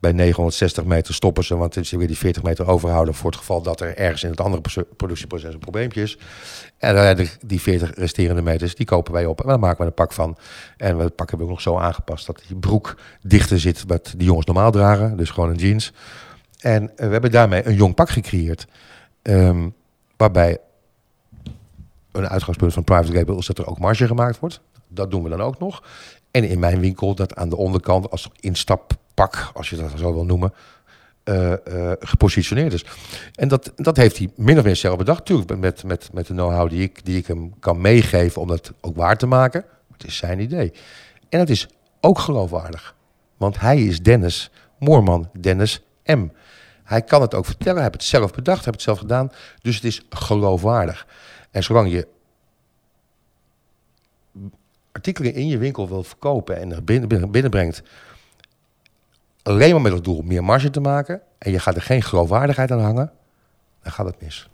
[0.00, 3.62] Bij 960 meter stoppen ze, want ze weer die 40 meter overhouden voor het geval
[3.62, 6.18] dat er ergens in het andere productieproces een probleempje is.
[6.78, 10.12] En die 40 resterende meters, die kopen wij op en daar maken we een pak
[10.12, 10.36] van.
[10.76, 13.84] En we het pak hebben we ook nog zo aangepast dat die broek dichter zit
[13.86, 15.16] wat die jongens normaal dragen.
[15.16, 15.92] Dus gewoon een jeans.
[16.58, 18.66] En we hebben daarmee een jong pak gecreëerd.
[19.22, 19.74] Um,
[20.16, 20.58] waarbij
[22.22, 24.60] een uitgangspunt van private label is dat er ook marge gemaakt wordt.
[24.88, 25.82] Dat doen we dan ook nog.
[26.30, 30.24] En in mijn winkel dat aan de onderkant als instappak, als je dat zo wil
[30.24, 30.52] noemen,
[31.24, 32.84] uh, uh, gepositioneerd is.
[33.34, 35.24] En dat, dat heeft hij min of meer zelf bedacht.
[35.24, 38.72] Tuurlijk met, met, met de know-how die ik, die ik hem kan meegeven om dat
[38.80, 39.64] ook waar te maken.
[39.92, 40.72] Het is zijn idee.
[41.28, 41.68] En het is
[42.00, 42.94] ook geloofwaardig.
[43.36, 46.28] Want hij is Dennis Moorman, Dennis M.
[46.84, 49.32] Hij kan het ook vertellen, hij heeft het zelf bedacht, hij heeft het zelf gedaan.
[49.62, 51.06] Dus het is geloofwaardig.
[51.50, 52.06] En zolang je
[54.92, 57.82] artikelen in je winkel wil verkopen en er binnen, binnenbrengt,
[59.42, 62.70] alleen maar met het doel meer marge te maken, en je gaat er geen geloofwaardigheid
[62.70, 63.12] aan hangen,
[63.82, 64.48] dan gaat het mis.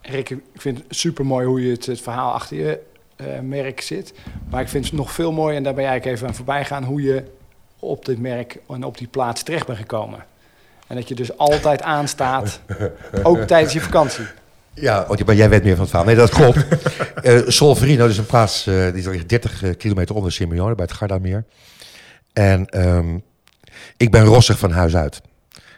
[0.00, 2.80] Rick, ik vind het super mooi hoe je het, het verhaal achter je
[3.16, 4.14] uh, merk zit.
[4.50, 6.84] Maar ik vind het nog veel mooier, en daar ben jij even aan voorbij gaan,
[6.84, 7.24] hoe je
[7.78, 10.24] op dit merk en op die plaats terecht bent gekomen.
[10.86, 12.60] En dat je dus altijd aanstaat,
[13.22, 14.24] ook tijdens je vakantie.
[14.74, 16.06] Ja, want jij weet meer van het verhaal.
[16.06, 16.66] Nee, dat klopt.
[17.22, 20.94] uh, Solferino is een plaats, uh, die ligt 30 eh, kilometer onder Simeone, bij het
[20.94, 21.44] Gardameer.
[22.32, 23.22] En um,
[23.96, 25.20] ik ben rossig van huis uit.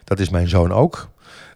[0.05, 1.09] Dat is mijn zoon ook.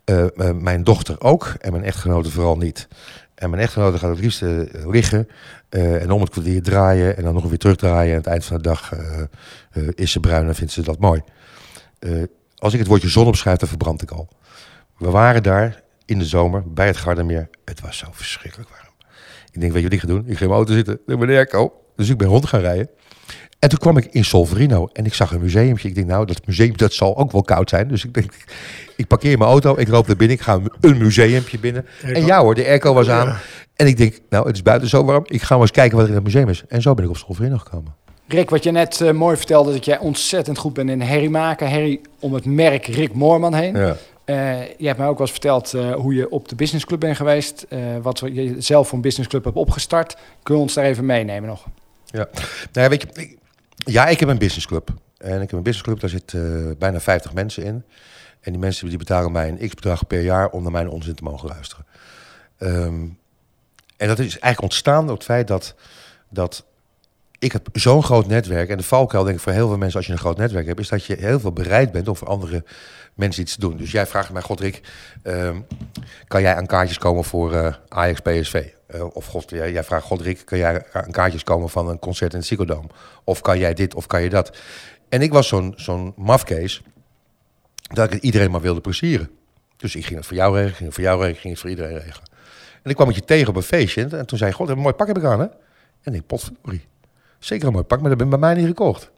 [0.05, 0.24] Uh,
[0.55, 1.55] mijn dochter ook.
[1.61, 2.88] En mijn echtgenote vooral niet.
[3.35, 5.29] En mijn echtgenote gaat het liefst liggen.
[5.68, 7.16] en om het kwartier draaien.
[7.16, 8.09] En dan nog weer terugdraaien.
[8.09, 8.92] En aan het eind van de dag
[9.94, 11.22] is ze bruin en vindt ze dat mooi.
[12.57, 14.29] als ik het woordje zon opschrijf, dan verbrand ik al.
[14.96, 17.48] We waren daar in de zomer bij het Gardermeer.
[17.64, 18.92] Het was zo verschrikkelijk warm.
[19.52, 20.24] Ik denk, weet je wat ik ga doen?
[20.26, 21.72] Ik ga in mijn auto zitten, naar mijn airco.
[21.96, 22.88] Dus ik ben rond gaan rijden.
[23.58, 25.88] En toen kwam ik in Solverino en ik zag een museumpje.
[25.88, 27.88] Ik denk, nou, dat museum dat zal ook wel koud zijn.
[27.88, 28.32] Dus ik denk,
[28.96, 31.86] ik parkeer mijn auto, ik loop naar binnen, ik ga een museumpje binnen.
[32.02, 33.36] En ja hoor, de airco was aan.
[33.76, 35.24] En ik denk, nou, het is buiten zo warm.
[35.26, 36.62] Ik ga maar eens kijken wat er in het museum is.
[36.68, 37.94] En zo ben ik op Solverino gekomen.
[38.28, 41.68] Rick, wat je net uh, mooi vertelde, dat jij ontzettend goed bent in herrie maken.
[41.68, 43.76] Herrie om het merk Rick Moorman heen.
[43.76, 43.96] Ja.
[44.30, 47.16] Uh, je hebt mij ook wel eens verteld uh, hoe je op de businessclub bent
[47.16, 47.66] geweest.
[47.68, 50.16] Uh, wat je zelf voor een businessclub hebt opgestart.
[50.42, 51.66] Kun je ons daar even meenemen nog?
[52.04, 52.28] Ja,
[52.72, 53.38] nou weet je, ik,
[53.76, 54.88] ja, ik heb een businessclub.
[55.18, 57.84] En ik heb een businessclub, daar zitten bijna 50 mensen in.
[58.40, 61.22] En die mensen die betalen mij een x-bedrag per jaar om naar mijn onzin te
[61.22, 61.84] mogen luisteren.
[62.58, 63.18] Um,
[63.96, 65.74] en dat is eigenlijk ontstaan door het feit dat,
[66.28, 66.64] dat
[67.38, 68.68] ik heb zo'n groot netwerk.
[68.68, 70.80] En de valkuil denk ik voor heel veel mensen als je een groot netwerk hebt...
[70.80, 72.64] is dat je heel veel bereid bent om voor andere
[73.18, 73.76] mensen iets doen.
[73.76, 74.81] Dus jij vraagt mij, Godrik,
[75.22, 75.57] uh,
[76.26, 78.66] kan jij aan kaartjes komen voor uh, Ajax PSV?
[78.94, 82.33] Uh, of God, jij, jij vraagt Godrik, kan jij aan kaartjes komen van een concert
[82.33, 82.85] in het Ziggo
[83.24, 84.57] Of kan jij dit, of kan je dat?
[85.09, 86.83] En ik was zo'n zo'n mafkees
[87.83, 89.31] dat ik iedereen maar wilde plezieren.
[89.76, 91.70] Dus ik ging het voor jou regelen, ging het voor jou regelen, ging het voor
[91.70, 92.28] iedereen regelen.
[92.83, 94.94] En ik kwam met je tegen op een feestje en toen zei God, een mooi
[94.94, 95.46] pak heb ik aan, hè?
[96.02, 96.87] En ik, potverdorie.
[97.38, 99.11] Zeker een mooi pak, maar dat ben bij mij niet gekocht.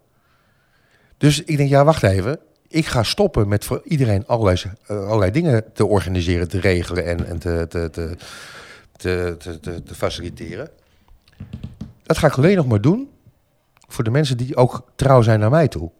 [1.17, 5.31] Dus ik denk, ja, wacht even ik ga stoppen met voor iedereen allerlei, uh, allerlei
[5.31, 8.17] dingen te organiseren, te regelen en, en te, te, te,
[8.97, 10.71] te, te, te faciliteren.
[12.03, 13.11] Dat ga ik alleen nog maar doen
[13.89, 15.91] voor de mensen die ook trouw zijn naar mij toe.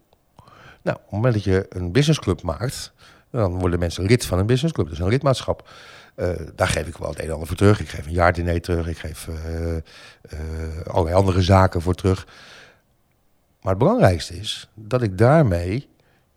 [0.83, 2.93] Nou, op het moment dat je een businessclub maakt,
[3.31, 4.91] dan worden mensen lid van een businessclub.
[4.91, 5.69] Is een lidmaatschap.
[6.17, 7.81] Uh, daar geef ik wel het een en ander voor terug.
[7.81, 8.89] Ik geef een jaardiner terug.
[8.89, 10.37] Ik geef uh,
[10.87, 12.27] allerlei andere zaken voor terug.
[13.61, 15.89] Maar het belangrijkste is dat ik daarmee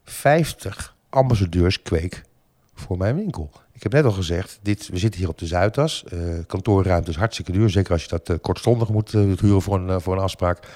[0.03, 2.21] 50 ambassadeurs kweek
[2.73, 3.51] voor mijn winkel.
[3.71, 6.03] Ik heb net al gezegd, dit, we zitten hier op de Zuidas.
[6.13, 7.69] Uh, kantoorruimte is hartstikke duur.
[7.69, 10.67] Zeker als je dat uh, kortstondig moet uh, huren voor een, voor een afspraak.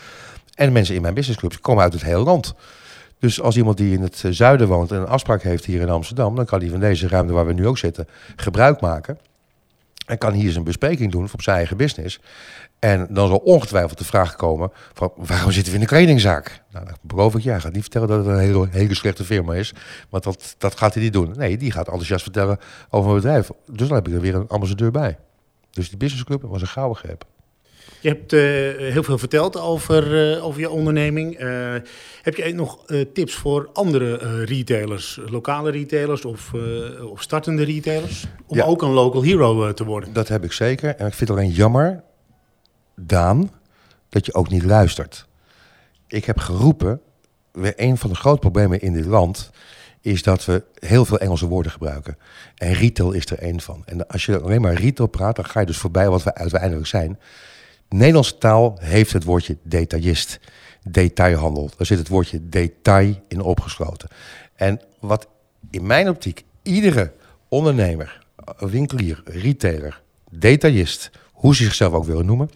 [0.55, 2.55] En mensen in mijn businessclubs komen uit het hele land.
[3.19, 5.89] Dus als iemand die in het eh, zuiden woont en een afspraak heeft hier in
[5.89, 9.17] Amsterdam, dan kan hij van deze ruimte waar we nu ook zitten gebruik maken.
[10.07, 12.19] En kan hier zijn bespreking doen op zijn eigen business.
[12.79, 16.63] En dan zal ongetwijfeld de vraag komen van waarom zitten we in de kledingzaak?
[16.71, 19.53] Nou, dan beloof ik, ja, gaat niet vertellen dat het een hele, hele slechte firma
[19.53, 19.73] is.
[20.09, 21.33] Want dat, dat gaat hij niet doen.
[21.37, 23.49] Nee, die gaat enthousiast vertellen over mijn bedrijf.
[23.65, 25.17] Dus dan heb ik er weer een ambassadeur bij.
[25.71, 27.25] Dus die businessclub was een gouden greep.
[27.99, 28.41] Je hebt uh,
[28.93, 31.41] heel veel verteld over, uh, over je onderneming.
[31.41, 31.73] Uh,
[32.21, 36.51] heb je nog tips voor andere retailers, lokale retailers of,
[37.11, 38.25] of startende retailers?
[38.47, 38.63] Om Ja.
[38.63, 40.13] ook een local hero te worden?
[40.13, 40.89] Dat heb ik zeker.
[40.95, 42.03] En ik vind het alleen jammer,
[42.95, 43.51] Daan,
[44.09, 45.25] dat je ook niet luistert.
[46.07, 47.01] Ik heb geroepen,
[47.51, 49.51] weer een van de grote problemen in dit land
[50.01, 52.17] is dat we heel veel Engelse woorden gebruiken.
[52.55, 53.83] En retail is er één van.
[53.85, 56.87] En als je alleen maar retail praat, dan ga je dus voorbij wat we uiteindelijk
[56.87, 57.19] zijn.
[57.87, 60.39] De Nederlandse taal heeft het woordje detailist,
[60.89, 61.69] detailhandel.
[61.77, 64.09] Daar zit het woordje detail in opgesloten.
[64.55, 65.27] En wat
[65.71, 67.13] in mijn optiek iedere
[67.47, 68.25] ondernemer,
[68.57, 72.49] winkelier, retailer, detailist, hoe ze zichzelf ook willen noemen,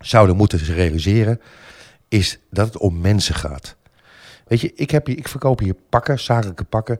[0.00, 1.40] zouden moeten realiseren,
[2.08, 3.76] is dat het om mensen gaat.
[4.46, 6.98] Weet je, ik, heb hier, ik verkoop hier pakken, zakelijke pakken.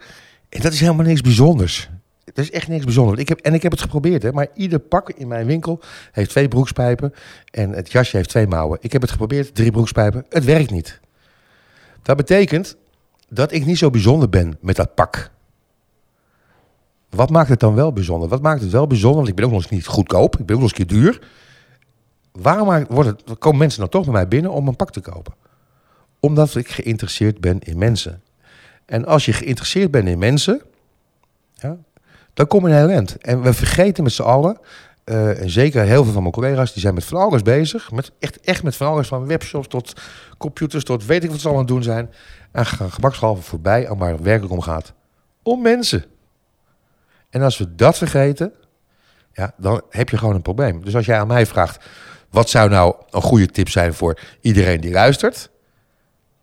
[0.49, 1.89] En dat is helemaal niks bijzonders.
[2.25, 3.21] Dat is echt niks bijzonders.
[3.21, 5.81] Ik heb, en ik heb het geprobeerd, hè, maar ieder pak in mijn winkel
[6.13, 7.15] heeft twee broekspijpen.
[7.51, 8.79] En het jasje heeft twee mouwen.
[8.81, 10.27] Ik heb het geprobeerd, drie broekspijpen.
[10.29, 11.01] Het werkt niet.
[12.03, 12.77] Dat betekent
[13.29, 15.31] dat ik niet zo bijzonder ben met dat pak.
[17.11, 18.29] Wat maakt het dan wel bijzonder?
[18.29, 19.17] Wat maakt het wel bijzonder?
[19.17, 20.39] Want ik ben ook nog eens niet goedkoop.
[20.39, 21.29] Ik ben ook nog eens een keer duur.
[22.33, 25.35] Waarom wordt het, komen mensen dan toch bij mij binnen om een pak te kopen?
[26.21, 28.23] Omdat ik geïnteresseerd ben in mensen.
[28.87, 30.63] En als je geïnteresseerd bent in mensen,
[31.55, 31.77] ja,
[32.35, 33.17] dan kom je een heel eind.
[33.17, 34.59] En we vergeten met z'n allen,
[35.05, 37.91] eh, en zeker heel veel van mijn collega's, die zijn met van alles bezig.
[37.91, 39.93] Met, echt, echt met van alles, van webshops tot
[40.39, 42.11] computers, tot weet ik wat ze allemaal aan het doen zijn.
[42.53, 44.93] En gaan gebakshalve voorbij aan waar het werkelijk om gaat.
[45.43, 46.05] Om mensen.
[47.31, 48.53] En als we dat vergeten,
[49.33, 50.85] ja, dan heb je gewoon een probleem.
[50.85, 51.85] Dus als jij aan mij vraagt,
[52.31, 55.51] wat zou nou een goede tip zijn voor iedereen die luistert?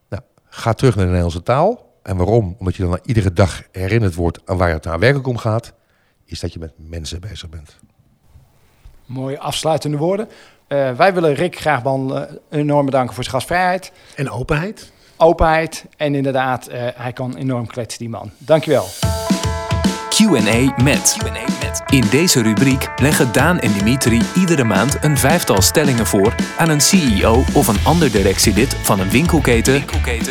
[0.10, 1.90] Nou, ga terug naar de Nederlandse taal.
[2.04, 2.56] En waarom?
[2.60, 5.74] Omdat je dan iedere dag herinnerd wordt aan waar het nou werkelijk om gaat.
[6.32, 7.80] Is dat je met mensen bezig bent.
[9.06, 10.30] Mooie afsluitende woorden.
[10.68, 14.92] Eh, wij willen Rick graag eh, enorm bedanken voor zijn gastvrijheid, En openheid?
[15.18, 18.32] openheid en inderdaad, eh, hij kan enorm kletsen, die man.
[18.38, 18.86] Dankjewel.
[20.22, 21.18] Q&A met.
[21.86, 26.82] In deze rubriek leggen Daan en Dimitri iedere maand een vijftal stellingen voor aan een
[26.82, 29.84] CEO of een ander directielid van een winkelketen,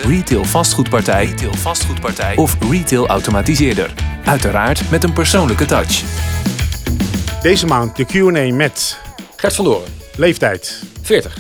[0.03, 1.35] retail vastgoedpartij,
[2.37, 3.95] of retail automatiseerder.
[4.25, 6.03] Uiteraard met een persoonlijke touch.
[7.43, 8.99] Deze maand de Q&A met
[9.37, 11.37] Gert van Doren, leeftijd, 40.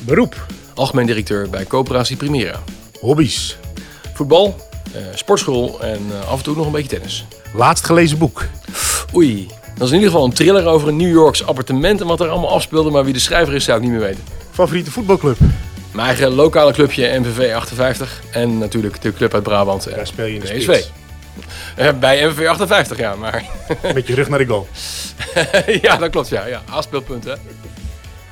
[0.00, 2.62] beroep, Algemeen directeur bij Coöperatie Primera.
[3.00, 3.58] hobby's,
[4.14, 4.56] Voetbal,
[4.94, 7.26] eh, sportschool en eh, af en toe nog een beetje tennis.
[7.54, 8.44] Laatst gelezen boek,
[9.14, 12.20] Oei, dat is in ieder geval een thriller over een New Yorks appartement en wat
[12.20, 12.90] er allemaal afspeelde.
[12.90, 14.24] Maar wie de schrijver is, zou ik niet meer weten.
[14.50, 15.36] favoriete voetbalclub.
[15.92, 19.86] Mijn eigen lokale clubje MVV 58 en natuurlijk de club uit Brabant.
[19.86, 20.62] eh, Daar speel je in de PSV.
[20.62, 20.90] spits.
[21.76, 23.14] Eh, bij MVV 58, ja.
[23.14, 23.44] Maar
[23.94, 24.68] Met je rug naar de goal.
[25.82, 26.46] ja, dat klopt, ja.
[26.46, 26.62] ja.
[26.70, 27.32] Afspeelpunt, hè.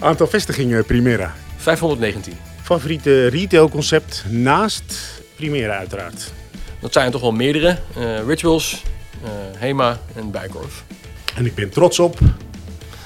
[0.00, 1.34] Aantal vestigingen Primera.
[1.56, 2.32] 519.
[2.62, 4.82] Favoriete retailconcept naast
[5.36, 6.30] Primera uiteraard.
[6.80, 7.78] Dat zijn er toch wel meerdere.
[7.96, 8.90] Eh, Rituals, eh,
[9.56, 10.84] Hema en Bijkorf.
[11.36, 12.18] En ik ben trots op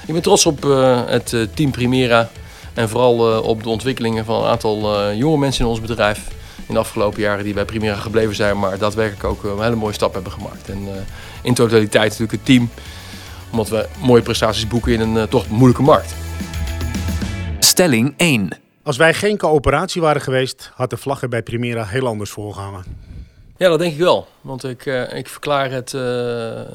[0.05, 2.29] Ik ben trots op eh, het eh, team Primera
[2.73, 6.27] en vooral eh, op de ontwikkelingen van een aantal eh, jonge mensen in ons bedrijf
[6.67, 9.75] in de afgelopen jaren die bij Primera gebleven zijn, maar daadwerkelijk ook eh, een hele
[9.75, 10.69] mooie stap hebben gemaakt.
[10.69, 11.01] En eh,
[11.41, 12.69] in totaliteit natuurlijk het team,
[13.51, 16.15] omdat we mooie prestaties boeken in een eh, toch moeilijke markt.
[17.59, 18.57] Stelling 1.
[18.83, 22.83] Als wij geen coöperatie waren geweest, had de vlag er bij Primera heel anders voorgehangen.
[23.57, 24.27] Ja, dat denk ik wel.
[24.41, 26.01] Want ik, eh, ik verklaar het eh,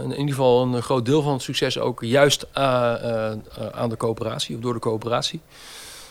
[0.02, 2.62] in ieder geval een groot deel van het succes ook juist eh,
[3.72, 5.40] aan de coöperatie of door de coöperatie.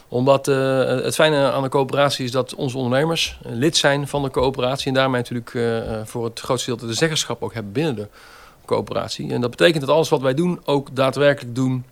[0.07, 4.87] Omdat het fijne aan de coöperatie is dat onze ondernemers lid zijn van de coöperatie
[4.87, 5.79] en daarmee natuurlijk
[6.09, 8.07] voor het grootste deel de zeggenschap ook hebben binnen de
[8.65, 9.33] coöperatie.
[9.33, 11.85] En dat betekent dat alles wat wij doen ook daadwerkelijk doen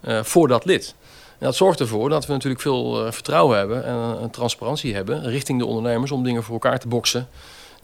[0.00, 0.94] voor dat lid.
[1.38, 3.84] En dat zorgt ervoor dat we natuurlijk veel vertrouwen hebben
[4.20, 7.28] en transparantie hebben richting de ondernemers om dingen voor elkaar te boksen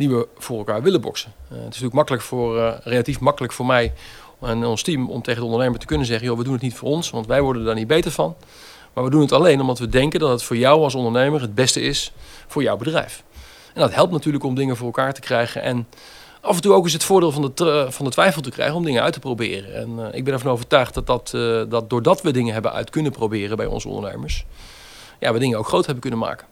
[0.01, 1.33] die we voor elkaar willen boksen.
[1.43, 3.93] Eh, het is natuurlijk makkelijk voor, eh, relatief makkelijk voor mij
[4.41, 6.75] en ons team om tegen de ondernemer te kunnen zeggen: joh, we doen het niet
[6.75, 8.37] voor ons, want wij worden daar niet beter van.
[8.93, 11.55] Maar we doen het alleen omdat we denken dat het voor jou als ondernemer het
[11.55, 12.13] beste is
[12.47, 13.23] voor jouw bedrijf.
[13.75, 15.63] En dat helpt natuurlijk om dingen voor elkaar te krijgen.
[15.63, 15.87] En
[16.41, 18.85] af en toe ook eens het voordeel van de, van de twijfel te krijgen om
[18.85, 19.75] dingen uit te proberen.
[19.75, 22.91] En eh, ik ben ervan overtuigd dat, dat, eh, dat doordat we dingen hebben uit
[22.91, 24.47] kunnen proberen bij onze ondernemers,
[25.19, 26.47] ja, we dingen ook groot hebben kunnen maken.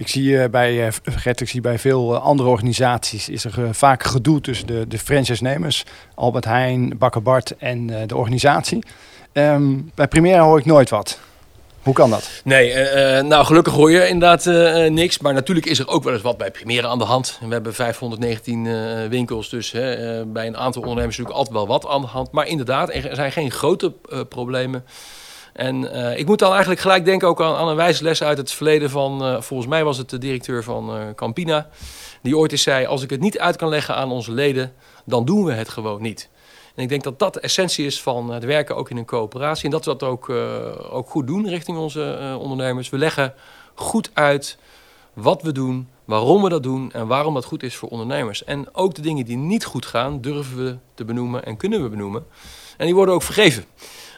[0.00, 4.02] Ik zie, uh, bij, uh, Gert, ik zie bij veel andere organisaties is er vaak
[4.02, 5.84] gedoe tussen de, de franchise-nemers,
[6.14, 8.84] Albert Heijn, Bakker Bart en de organisatie.
[9.32, 11.18] Um, bij Primera hoor ik nooit wat.
[11.82, 12.30] Hoe kan dat?
[12.44, 12.74] Nee,
[13.22, 14.44] nou gelukkig hoor je inderdaad
[14.90, 15.18] niks.
[15.18, 17.38] Maar natuurlijk is er ook wel eens wat bij Primera aan de hand.
[17.40, 19.70] We hebben 519 uh, winkels, dus
[20.26, 22.32] bij een aantal ondernemers natuurlijk altijd wel wat aan de hand.
[22.32, 23.92] Maar inderdaad, er zijn geen grote
[24.28, 24.84] problemen.
[25.60, 28.90] En ik moet dan eigenlijk gelijk denken ook aan, een wijze les uit het verleden
[28.90, 29.42] van...
[29.42, 31.68] volgens mij was het de directeur van Campina.
[32.22, 34.72] Die ooit eens zei, als ik het niet uit kan leggen aan onze leden,
[35.04, 36.28] dan doen we het gewoon niet.
[36.74, 39.64] En ik denk dat dat de essentie is van het werken ook in een coöperatie.
[39.64, 40.28] En dat we dat ook,
[40.90, 42.88] ook goed doen richting onze ondernemers.
[42.88, 43.34] We leggen
[43.74, 44.58] goed uit
[45.12, 48.44] wat we doen, waarom we dat doen en waarom dat goed is voor ondernemers.
[48.44, 51.88] En ook de dingen die niet goed gaan, durven we te benoemen en kunnen we
[51.88, 52.26] benoemen.
[52.76, 53.64] En die worden ook vergeven.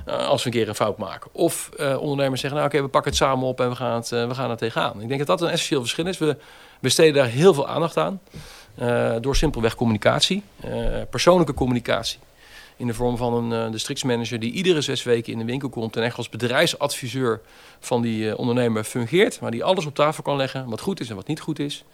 [0.08, 1.30] Uh, als we een keer een fout maken.
[1.32, 4.34] Of ondernemers zeggen, nou oké, we pakken het samen op en we gaan het, we
[4.34, 5.00] gaan het tegenaan.
[5.00, 6.18] Ik denk dat dat een essentieel verschil is.
[6.18, 6.36] We
[6.80, 8.20] besteden daar heel veel aandacht aan.
[9.20, 10.42] door simpelweg communicatie,
[11.10, 12.18] persoonlijke communicatie
[12.76, 16.02] in de vorm van een districtsmanager die iedere zes weken in de winkel komt en
[16.02, 17.40] echt als bedrijfsadviseur
[17.80, 21.16] van die ondernemer fungeert, maar die alles op tafel kan leggen, wat goed is en
[21.16, 21.84] wat niet goed is.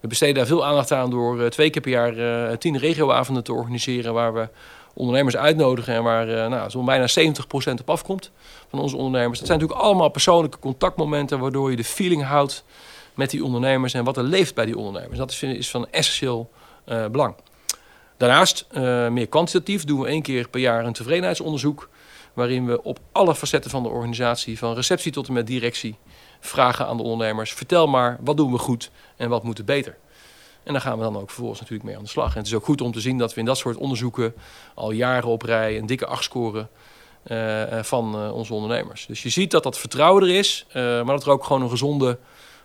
[0.00, 4.12] We besteden daar veel aandacht aan door twee keer per jaar tien regioavonden te organiseren
[4.12, 4.48] waar we
[4.94, 8.30] ondernemers uitnodigen en waar nou, zo'n bijna 70% op afkomt
[8.70, 9.38] van onze ondernemers.
[9.38, 12.64] Dat zijn natuurlijk allemaal persoonlijke contactmomenten waardoor je de feeling houdt
[13.14, 15.18] met die ondernemers en wat er leeft bij die ondernemers.
[15.18, 16.50] Dat is, is van essentieel
[16.84, 17.34] belang.
[18.22, 21.88] Daarnaast, uh, meer kwantitatief, doen we één keer per jaar een tevredenheidsonderzoek.
[22.32, 25.98] Waarin we op alle facetten van de organisatie, van receptie tot en met directie,
[26.40, 29.96] vragen aan de ondernemers: vertel maar, wat doen we goed en wat moet er beter?
[30.62, 32.32] En daar gaan we dan ook vervolgens natuurlijk mee aan de slag.
[32.32, 34.34] En het is ook goed om te zien dat we in dat soort onderzoeken
[34.74, 36.68] al jaren op rij een dikke acht scoren
[37.26, 39.06] uh, van uh, onze ondernemers.
[39.06, 42.18] Dus je ziet dat dat vertrouwen er is, maar dat er ook gewoon een gezonde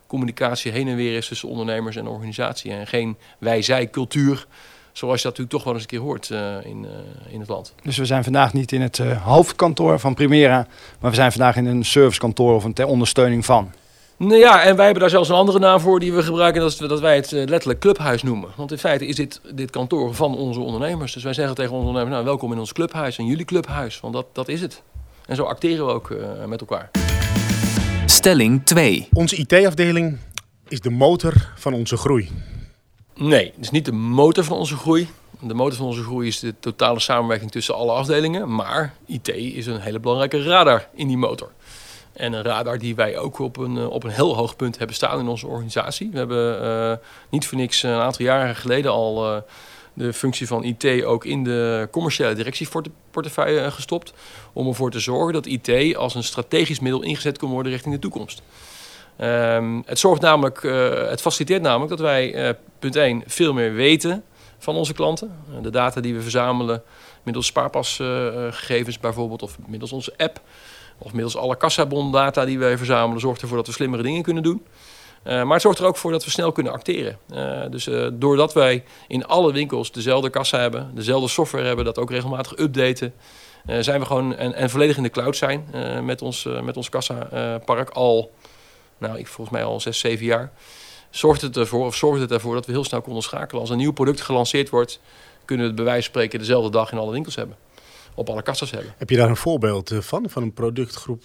[0.07, 2.71] communicatie heen en weer is tussen ondernemers en organisatie.
[2.71, 4.47] En geen wij-zij cultuur
[4.91, 6.29] Zoals je dat natuurlijk toch wel eens een keer hoort
[6.65, 6.87] in,
[7.29, 7.73] in het land.
[7.83, 10.67] Dus we zijn vandaag niet in het hoofdkantoor van Primera,
[10.99, 13.71] maar we zijn vandaag in een servicekantoor of een ter ondersteuning van.
[14.17, 16.71] Nou ja, en wij hebben daar zelfs een andere naam voor die we gebruiken, dat,
[16.71, 18.49] is, dat wij het letterlijk clubhuis noemen.
[18.55, 21.13] Want in feite is dit, dit kantoor van onze ondernemers.
[21.13, 24.13] Dus wij zeggen tegen onze ondernemers, nou welkom in ons clubhuis en jullie clubhuis, want
[24.13, 24.81] dat, dat is het.
[25.25, 26.15] En zo acteren we ook
[26.47, 26.91] met elkaar.
[28.05, 29.07] Stelling 2.
[29.13, 30.17] Onze IT-afdeling
[30.67, 32.29] is de motor van onze groei.
[33.15, 35.07] Nee, het is niet de motor van onze groei.
[35.39, 38.55] De motor van onze groei is de totale samenwerking tussen alle afdelingen.
[38.55, 41.51] Maar IT is een hele belangrijke radar in die motor.
[42.17, 44.95] En een radar die wij ook op een, eh, op een heel hoog punt hebben
[44.95, 46.09] staan in onze organisatie.
[46.11, 46.93] We hebben uh,
[47.29, 49.41] niet voor niks een aantal jaren geleden al uh,
[49.93, 54.13] de functie van IT ook in de commerciële directieportefeuille gestopt.
[54.53, 57.99] Om ervoor te zorgen dat IT als een strategisch middel ingezet kan worden richting de
[57.99, 58.41] toekomst.
[59.21, 60.61] Um, het zorgt namelijk,
[61.09, 64.23] het faciliteert namelijk dat wij, punt 1, veel meer weten
[64.57, 65.31] van onze klanten.
[65.61, 66.83] De data die we verzamelen
[67.23, 70.41] middels spaarpasgegevens bijvoorbeeld, of middels onze app,
[70.97, 74.65] of middels alle kassabondata die wij verzamelen, zorgt ervoor dat we slimmere dingen kunnen doen.
[75.23, 77.17] maar het zorgt er ook voor dat we snel kunnen acteren.
[77.71, 82.57] dus doordat wij in alle winkels dezelfde kassa hebben, dezelfde software hebben, dat ook regelmatig
[82.57, 83.13] updaten,
[83.79, 85.65] zijn we gewoon en, en, volledig in de cloud zijn
[86.05, 88.31] met ons, met ons kassapark al
[88.97, 90.51] nou, ik volgens mij al zes, zeven jaar,
[91.09, 93.61] zorgt het ervoor, of zorgt het ervoor dat we heel snel konden schakelen.
[93.61, 94.99] Als een nieuw product gelanceerd wordt,
[95.45, 97.55] kunnen we het bij wijze van spreken dezelfde dag in alle winkels hebben.
[98.17, 98.93] Op alle kassas hebben.
[98.97, 101.23] Heb je daar een voorbeeld eh, van, van een productgroep?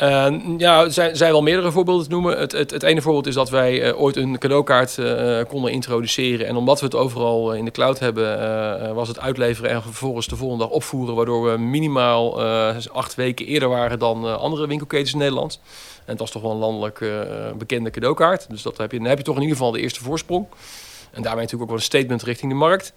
[0.00, 2.38] Uh, ja, er zijn, zijn wel meerdere voorbeelden te noemen.
[2.38, 6.46] Het, het, het ene voorbeeld is dat wij uh, ooit een cadeaukaart uh, konden introduceren.
[6.46, 10.36] En omdat we het overal in de cloud hebben, was het uitleveren en vervolgens de
[10.36, 11.14] volgende dag opvoeren.
[11.14, 12.42] Waardoor we minimaal
[12.92, 15.60] acht weken eerder waren dan andere winkelketens in Nederland.
[15.96, 17.04] En het was toch wel een landelijk
[17.58, 18.50] bekende cadeaukaart.
[18.50, 20.46] Dus dat heb je, dan heb je toch in ieder geval de eerste voorsprong.
[21.10, 22.92] En daarmee natuurlijk ook wel een statement richting de markt.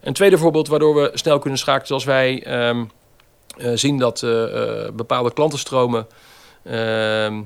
[0.00, 2.90] Een tweede voorbeeld waardoor we snel kunnen schakelen als wij um,
[3.58, 6.06] uh, zien dat uh, bepaalde klantenstromen
[6.64, 7.42] ehm,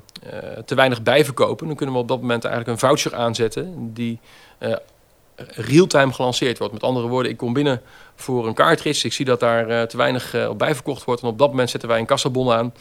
[0.64, 1.66] te weinig bijverkopen.
[1.66, 4.20] Dan kunnen we op dat moment eigenlijk een voucher aanzetten die
[5.46, 6.72] real-time gelanceerd wordt.
[6.72, 7.80] Met andere woorden, ik kom binnen
[8.14, 9.05] voor een kaartris.
[9.05, 11.22] Ik zie dat daar te weinig op bijverkocht wordt.
[11.22, 12.74] En op dat moment zetten wij een kassabon aan.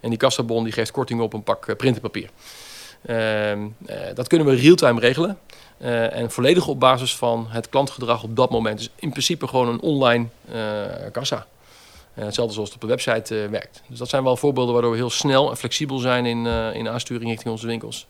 [0.00, 2.30] En die kassabon die geeft korting op een pak printerpapier.
[3.06, 5.38] Ehm, eh, dat kunnen we real-time regelen.
[5.78, 8.78] Uh, en volledig op basis van het klantgedrag op dat moment.
[8.78, 10.26] Dus in principe gewoon een online
[11.12, 11.46] kassa.
[12.14, 13.82] hetzelfde zoals het op de website werkt.
[13.88, 17.30] Dus dat zijn wel voorbeelden waardoor we heel snel en flexibel zijn in, in aansturing
[17.30, 18.06] richting onze winkels.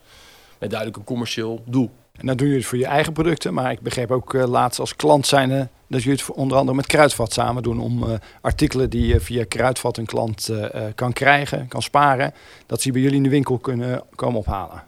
[0.58, 1.90] Met duidelijk een commercieel doel.
[2.12, 3.54] En dan doen jullie het voor je eigen producten.
[3.54, 6.86] Maar ik begreep ook uh, laatst als klant zijn dat jullie het onder andere met
[6.86, 7.80] Kruidvat samen doen.
[7.80, 10.50] Om artikelen die je via Kruidvat een klant
[10.94, 12.34] kan krijgen, kan sparen.
[12.66, 14.82] Dat ze bij jullie in de winkel kunnen komen ophalen.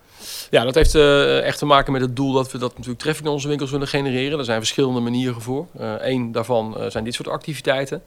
[0.50, 3.24] Ja, dat heeft uh, echt te maken met het doel dat we dat natuurlijk traffic
[3.24, 4.38] in onze winkels willen genereren.
[4.38, 5.66] Er zijn verschillende manieren voor.
[5.98, 8.02] Eén uh, daarvan uh, zijn dit soort activiteiten.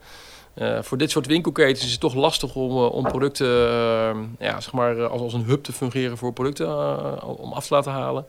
[0.81, 3.47] voor dit soort winkelketens is het toch lastig om, om producten
[4.39, 6.67] ja, zeg maar, als, als een hub te fungeren voor producten
[7.23, 8.25] om af te laten halen.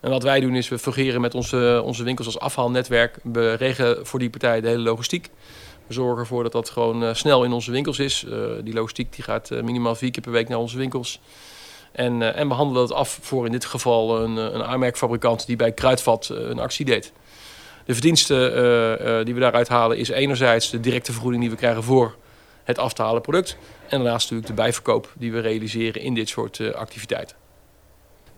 [0.00, 3.18] En wat wij doen is we fungeren met onze, onze winkels als afhaalnetwerk.
[3.22, 5.30] We regelen voor die partij de hele logistiek.
[5.86, 8.26] We zorgen ervoor dat dat gewoon snel in onze winkels is.
[8.64, 11.20] die logistiek die gaat minimaal vier keer per week naar onze winkels.
[11.94, 15.56] En, uh, en we handelen het af voor in dit geval een, een aanmerkfabrikant die
[15.56, 17.12] bij Kruidvat uh, een actie deed.
[17.84, 22.16] De verdiensten die we daaruit halen is enerzijds de directe vergoeding die we krijgen voor
[22.64, 23.56] het af te halen product.
[23.88, 27.36] En daarnaast natuurlijk de bijverkoop die we realiseren in dit soort activiteiten.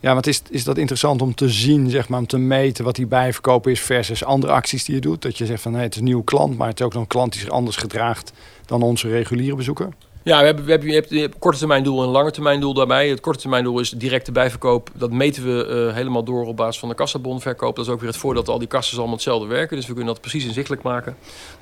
[0.01, 2.95] Ja, want is, is dat interessant om te zien, zeg maar, om te meten wat
[2.95, 5.23] die bijverkoop is versus andere acties die je doet?
[5.23, 7.07] Dat je zegt van hey, het is een nieuwe klant, maar het is ook een
[7.07, 8.33] klant die zich anders gedraagt
[8.67, 9.89] dan onze reguliere bezoeker?
[10.27, 12.61] Ja, we hebben, we hebben, je, hebt, een korte termijn doel en een lange termijn
[12.61, 13.09] doel daarbij.
[13.09, 14.91] Het korte termijn doel is directe bijverkoop.
[14.95, 17.77] Dat meten we uh, helemaal door op basis van de kassabonverkoop.
[17.77, 19.77] Dat is ook weer het voordeel dat al die kassen allemaal hetzelfde werken.
[19.77, 21.17] Dus we kunnen dat precies inzichtelijk maken.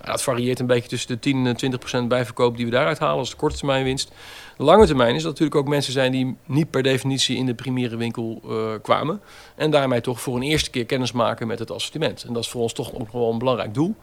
[0.04, 3.18] Nou, varieert een beetje tussen de 10 en 20 procent bijverkoop die we daaruit halen.
[3.18, 4.12] als de korte termijn winst.
[4.56, 7.54] De lange termijn is dat natuurlijk ook mensen zijn die niet per definitie in de
[7.54, 9.20] primaire winkel uh, kwamen.
[9.54, 12.24] En daarmee toch voor een eerste keer kennis maken met het assortiment.
[12.24, 13.94] En dat is voor ons toch nog wel een belangrijk doel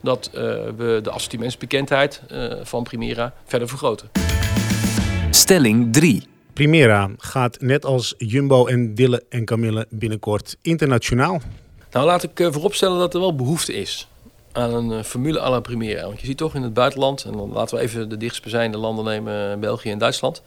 [0.00, 0.40] dat uh,
[0.76, 4.08] we de assortimentsbekendheid uh, van Primera verder vergroten.
[5.30, 6.22] Stelling 3.
[6.52, 11.40] Primera gaat net als Jumbo en Dille en Camille binnenkort internationaal.
[11.90, 14.08] Nou, laat ik uh, vooropstellen dat er wel behoefte is
[14.52, 16.02] aan een formule à la Primera.
[16.02, 19.04] Want je ziet toch in het buitenland, en dan laten we even de dichtstbijzijnde landen
[19.04, 20.42] nemen, België en Duitsland,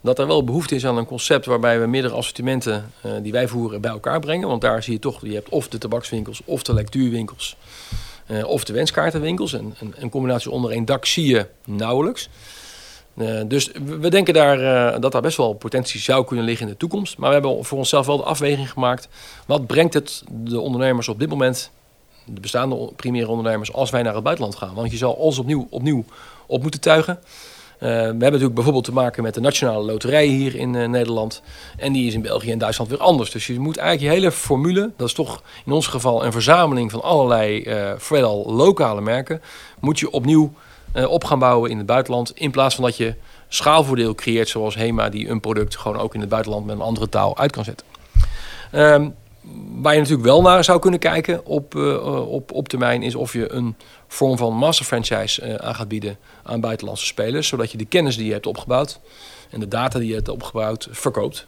[0.00, 3.48] dat er wel behoefte is aan een concept waarbij we meerdere assortimenten uh, die wij
[3.48, 4.48] voeren bij elkaar brengen.
[4.48, 7.56] Want daar zie je toch, je hebt of de tabakswinkels of de lectuurwinkels.
[8.26, 9.52] Uh, of de wenskaartenwinkels.
[9.52, 12.28] En een combinatie onder één dak zie je nauwelijks.
[13.16, 16.72] Uh, dus we denken daar, uh, dat daar best wel potentie zou kunnen liggen in
[16.72, 17.18] de toekomst.
[17.18, 19.08] Maar we hebben voor onszelf wel de afweging gemaakt.
[19.46, 21.70] Wat brengt het de ondernemers op dit moment,
[22.24, 24.74] de bestaande primaire ondernemers, als wij naar het buitenland gaan?
[24.74, 26.04] Want je zal alles opnieuw, opnieuw
[26.46, 27.18] op moeten tuigen.
[27.84, 31.42] Uh, we hebben natuurlijk bijvoorbeeld te maken met de nationale loterij hier in uh, Nederland.
[31.76, 33.30] En die is in België en Duitsland weer anders.
[33.30, 36.90] Dus je moet eigenlijk je hele formule, dat is toch in ons geval een verzameling
[36.90, 39.42] van allerlei uh, veelal lokale merken,
[39.80, 40.52] moet je opnieuw
[41.08, 42.32] op gaan bouwen in het buitenland.
[42.34, 43.14] In plaats van dat je
[43.48, 47.08] schaalvoordeel creëert zoals HEMA, die een product gewoon ook in het buitenland met een andere
[47.08, 47.86] taal uit kan zetten.
[48.72, 49.14] Um,
[49.74, 53.32] waar je natuurlijk wel naar zou kunnen kijken op, uh, op, op termijn is of
[53.32, 53.76] je een
[54.08, 57.48] vorm van master franchise uh, aan gaat bieden aan buitenlandse spelers.
[57.48, 59.00] Zodat je de kennis die je hebt opgebouwd
[59.50, 61.46] en de data die je hebt opgebouwd verkoopt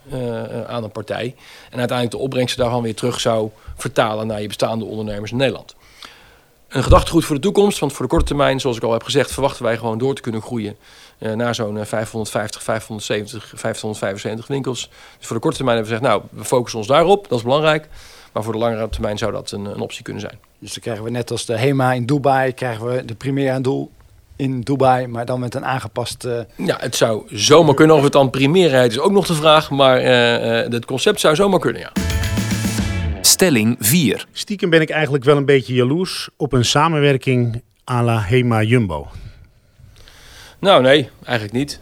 [0.67, 1.35] aan een partij.
[1.69, 5.75] En uiteindelijk de opbrengsten daarvan weer terug zou vertalen naar je bestaande ondernemers in Nederland.
[6.67, 9.31] Een gedachtegoed voor de toekomst, want voor de korte termijn, zoals ik al heb gezegd,
[9.31, 10.77] verwachten wij gewoon door te kunnen groeien
[11.19, 14.89] naar zo'n 550, 570, 575 winkels.
[15.17, 17.43] Dus voor de korte termijn hebben we gezegd, nou, we focussen ons daarop, dat is
[17.43, 17.87] belangrijk.
[18.33, 20.39] Maar voor de langere termijn zou dat een, een optie kunnen zijn.
[20.59, 23.91] Dus dan krijgen we net als de HEMA in Dubai, krijgen we de Primera doel
[24.35, 26.25] in Dubai, maar dan met een aangepast...
[26.25, 26.39] Uh...
[26.55, 27.95] Ja, het zou zomaar kunnen.
[27.95, 31.35] Of het dan Primera is ook nog de vraag, maar uh, uh, het concept zou
[31.35, 31.91] zomaar kunnen, ja.
[33.21, 34.25] Stelling 4.
[34.31, 37.61] Stiekem ben ik eigenlijk wel een beetje jaloers op een samenwerking
[37.91, 39.07] à la HEMA Jumbo.
[40.59, 41.79] Nou, nee, eigenlijk niet.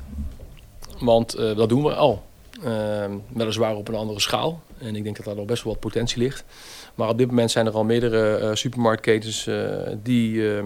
[0.99, 2.23] Want uh, dat doen we al.
[2.63, 4.61] Uh, weliswaar op een andere schaal.
[4.77, 6.43] En ik denk dat daar nog best wel wat potentie ligt.
[6.95, 9.65] Maar op dit moment zijn er al meerdere uh, supermarktketens uh,
[10.03, 10.63] die, uh,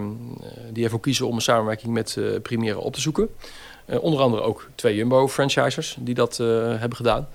[0.72, 3.28] die ervoor kiezen om een samenwerking met Primera op te zoeken.
[3.86, 6.36] onder andere ook twee Jumbo-franchisers die dat
[6.78, 7.28] hebben gedaan.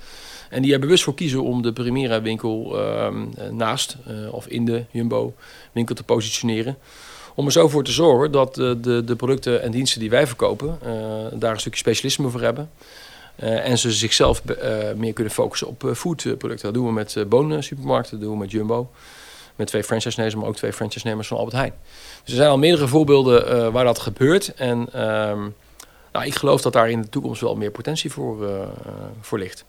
[0.49, 3.97] En die er bewust voor kiezen om de Primera winkel ehm, naast
[4.31, 5.33] of in de Jumbo
[5.71, 6.77] winkel te positioneren.
[7.35, 10.27] Om er zo voor te zorgen dat de, de, de producten en diensten die wij
[10.27, 10.91] verkopen, uh,
[11.33, 12.69] daar een stukje specialisme voor hebben.
[13.43, 14.55] Uh, en ze zichzelf uh,
[14.95, 16.61] meer kunnen focussen op foodproducten.
[16.61, 18.89] Dat doen we met Bonen supermarkten, dat doen we met Jumbo.
[19.55, 21.73] Met twee franchise-nemers, maar ook twee franchise-nemers van Albert Heijn.
[22.23, 24.53] Dus er zijn al meerdere voorbeelden waar dat gebeurt.
[24.53, 25.55] En um,
[26.11, 28.49] nou, ik geloof dat daar in de toekomst wel meer potentie voor,
[29.21, 29.65] voor ligt.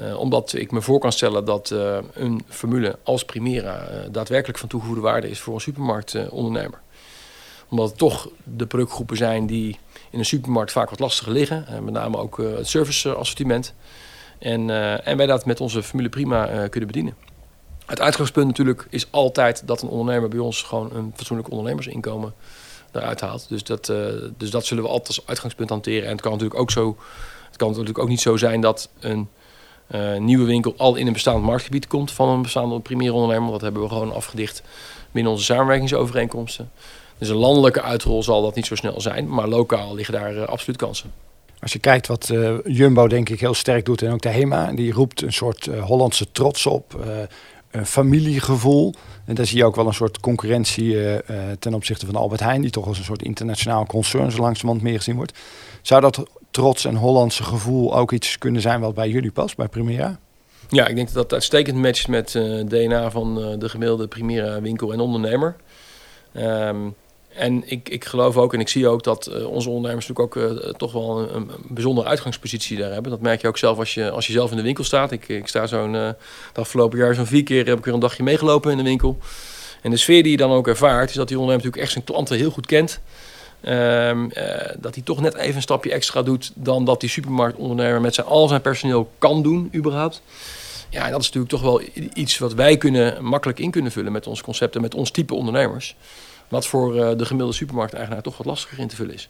[0.00, 4.58] Uh, omdat ik me voor kan stellen dat uh, een formule als Primera uh, daadwerkelijk
[4.58, 6.80] van toegevoegde waarde is voor een supermarktondernemer.
[7.68, 9.78] omdat het toch de productgroepen zijn die
[10.10, 11.66] in een supermarkt vaak wat lastiger liggen.
[11.84, 13.74] met name ook het serviceassortiment.
[14.38, 14.70] En,
[15.04, 17.14] en wij dat met onze formule prima kunnen bedienen.
[17.86, 22.34] Het uitgangspunt natuurlijk is altijd dat een ondernemer bij ons gewoon een fatsoenlijk ondernemersinkomen
[22.92, 23.48] eruit haalt.
[23.48, 23.86] Dus dat,
[24.36, 26.04] dus dat zullen we altijd als uitgangspunt hanteren.
[26.04, 26.96] En het kan natuurlijk ook zo.
[27.46, 29.28] Het kan natuurlijk ook niet zo zijn dat een
[29.94, 33.50] uh, nieuwe winkel al in een bestaand marktgebied komt van een bestaande primaire ondernemer.
[33.50, 34.62] Dat hebben we gewoon afgedicht
[35.12, 36.70] binnen onze samenwerkingsovereenkomsten.
[37.18, 40.42] Dus een landelijke uitrol zal dat niet zo snel zijn, maar lokaal liggen daar uh,
[40.42, 41.12] absoluut kansen.
[41.60, 44.72] Als je kijkt wat uh, Jumbo denk ik heel sterk doet en ook de HEMA,
[44.72, 47.04] die roept een soort Hollandse trots op,
[47.70, 48.94] een familiegevoel.
[49.24, 50.96] En daar zie je ook wel een soort concurrentie
[51.58, 54.96] ten opzichte van Albert Heijn, die toch als een soort internationaal concern zo langzamerhand meer
[54.96, 55.38] gezien wordt.
[55.82, 56.26] Zou dat
[56.56, 60.18] trots en Hollandse gevoel ook iets kunnen zijn wat bij jullie past, bij Primera?
[60.68, 64.60] Ja, ik denk dat dat uitstekend matcht met eh, DNA van uh, de gemiddelde Primera
[64.60, 65.56] winkel en ondernemer.
[66.36, 66.94] Um,
[67.28, 70.76] en ik, ik geloof ook en ik zie ook dat uh, onze ondernemers natuurlijk ook
[70.76, 73.10] toch wel een, een, bijzondere uitgangspositie daar hebben.
[73.10, 75.12] Dat merk je ook zelf als je, als je zelf in de winkel staat.
[75.12, 76.16] Ik, ik sta zo'n, het
[76.54, 79.18] afgelopen jaar zo'n vier keer heb ik weer een dagje meegelopen in de winkel.
[79.82, 82.04] En de sfeer die je dan ook ervaart, is dat die ondernemer natuurlijk echt zijn
[82.04, 83.00] klanten heel goed kent.
[83.64, 84.30] Um,
[84.78, 88.26] dat hij toch net even een stapje extra doet dan dat die supermarktondernemer met zijn,
[88.26, 90.22] al zijn personeel kan doen, überhaupt.
[90.90, 91.80] Ja, dat is natuurlijk toch wel
[92.14, 95.34] iets wat wij kunnen, makkelijk in kunnen vullen met ons concept en met ons type
[95.34, 95.96] ondernemers.
[96.48, 99.28] Wat voor uh, de gemiddelde supermarkteigenaar toch wat lastiger in te vullen is.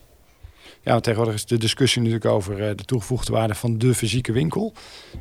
[0.87, 4.72] Ja, tegenwoordig is de discussie natuurlijk over uh, de toegevoegde waarde van de fysieke winkel.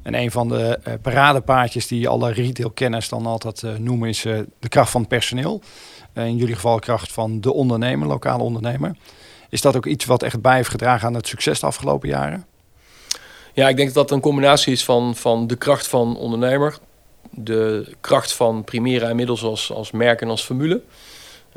[0.03, 4.21] En een van de uh, paradepaardjes die alle retailkenners dan altijd noemen is
[4.59, 5.61] de kracht van personeel.
[6.15, 8.95] Eh, in jullie geval kracht van de ondernemer, lokale ondernemer.
[9.49, 12.45] Is dat ook iets wat echt bij heeft gedragen aan het succes de afgelopen jaren?
[13.53, 16.77] Ja, ik denk dat dat een combinatie is van, van de kracht van ondernemer,
[17.29, 20.81] de kracht van Primera inmiddels als, als merk en als formule.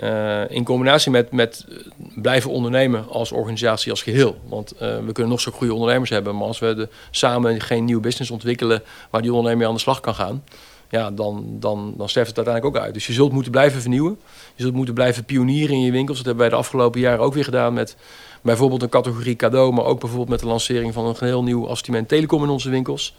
[0.03, 1.67] Uh, in combinatie met, met
[2.15, 4.37] blijven ondernemen als organisatie als geheel.
[4.49, 7.85] Want uh, we kunnen nog zo goede ondernemers hebben, maar als we de, samen geen
[7.85, 10.43] nieuw business ontwikkelen waar die ondernemer aan de slag kan gaan,
[10.91, 12.95] ja, dan, dan, dan sterft het uiteindelijk ook uit.
[12.95, 14.19] Dus je zult moeten blijven vernieuwen.
[14.55, 16.17] Je zult moeten blijven pionieren in je winkels.
[16.17, 17.97] Dat hebben wij de afgelopen jaren ook weer gedaan met
[18.43, 22.09] bijvoorbeeld een categorie cadeau, maar ook bijvoorbeeld met de lancering van een heel nieuw assortiment
[22.09, 23.15] telecom in onze winkels.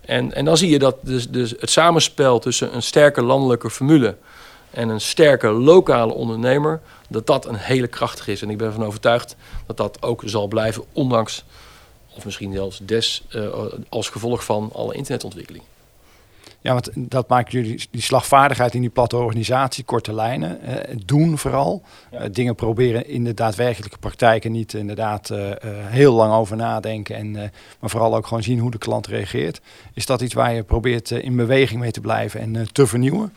[0.00, 4.16] En, en dan zie je dat dus, dus het samenspel tussen een sterke landelijke formule
[4.72, 8.42] en een sterke lokale ondernemer, dat dat een hele krachtige is.
[8.42, 11.44] En ik ben ervan overtuigd dat dat ook zal blijven, ondanks,
[12.16, 13.48] of misschien zelfs des, uh,
[13.88, 15.64] als gevolg van alle internetontwikkeling.
[16.60, 21.38] Ja, want dat maakt jullie die slagvaardigheid in die platte organisatie, korte lijnen, eh, doen
[21.38, 21.82] vooral.
[22.10, 25.30] Eh, dingen proberen in de daadwerkelijke praktijk en niet inderdaad
[25.64, 27.16] heel lang over nadenken.
[27.16, 27.32] En,
[27.80, 29.60] maar vooral ook gewoon zien hoe de klant reageert.
[29.94, 33.32] Is dat iets waar je probeert in beweging mee te blijven en te vernieuwen?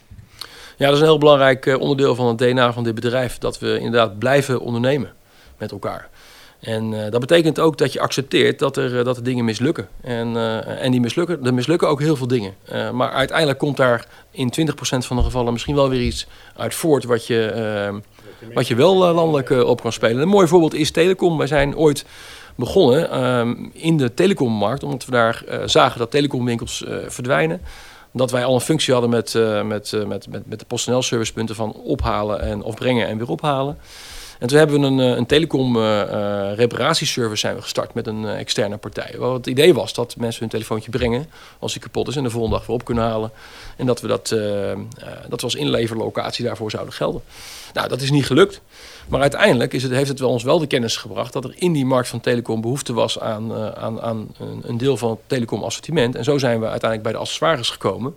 [0.77, 3.37] Ja, dat is een heel belangrijk onderdeel van het DNA van dit bedrijf.
[3.37, 5.13] Dat we inderdaad blijven ondernemen
[5.57, 6.09] met elkaar.
[6.59, 9.87] En uh, dat betekent ook dat je accepteert dat er, uh, dat dingen mislukken.
[10.01, 10.37] En,
[10.79, 12.53] en die mislukken, er mislukken ook heel veel dingen.
[12.93, 17.03] maar uiteindelijk komt daar in 20% van de gevallen misschien wel weer iets uit voort
[17.03, 18.01] wat je,
[18.53, 20.21] wat je wel landelijk op kan spelen.
[20.21, 21.37] Een mooi voorbeeld is telecom.
[21.37, 22.05] Wij zijn ooit
[22.55, 27.61] begonnen ehm, in de telecommarkt, omdat we daar zagen dat telecomwinkels verdwijnen.
[28.17, 29.33] Dat wij al een functie hadden met,
[29.65, 33.77] met, met, met, met de PostNL servicepunten van ophalen en of brengen en weer ophalen.
[34.39, 38.25] En toen hebben we een, eh, een telecom uh, reparatieservice zijn we gestart met een
[38.25, 39.15] externe partij.
[39.17, 42.29] Wat het idee was dat mensen hun telefoontje brengen als die kapot is en de
[42.29, 43.31] volgende dag weer op kunnen halen.
[43.77, 44.27] En dat we dat,
[45.27, 47.21] dat we als inleverlocatie daarvoor zouden gelden.
[47.73, 48.61] Nou, dat is niet gelukt.
[49.07, 51.73] Maar uiteindelijk is het, heeft het wel ons wel de kennis gebracht dat er in
[51.73, 56.15] die markt van telecom behoefte was aan, aan, aan een, deel van het telecom assortiment.
[56.15, 58.15] En zo zijn we uiteindelijk bij de accessoires gekomen.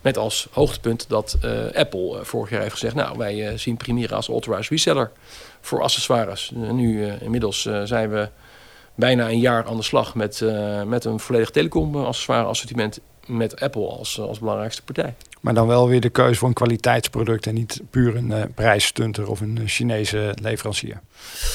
[0.00, 1.38] Met als hoogtepunt dat
[1.74, 5.10] Apple vorig jaar heeft gezegd: Nou, wij zien Primera als authorized reseller
[5.60, 6.52] voor accessoires.
[6.54, 8.28] nu inmiddels zijn we
[8.94, 10.44] bijna een jaar aan de slag met,
[10.86, 15.14] met een volledig telecom accessoire assortiment met Apple als, als belangrijkste partij.
[15.42, 19.30] Maar dan wel weer de keuze voor een kwaliteitsproduct en niet puur een uh, prijsstunter
[19.30, 21.00] of een Chinese leverancier.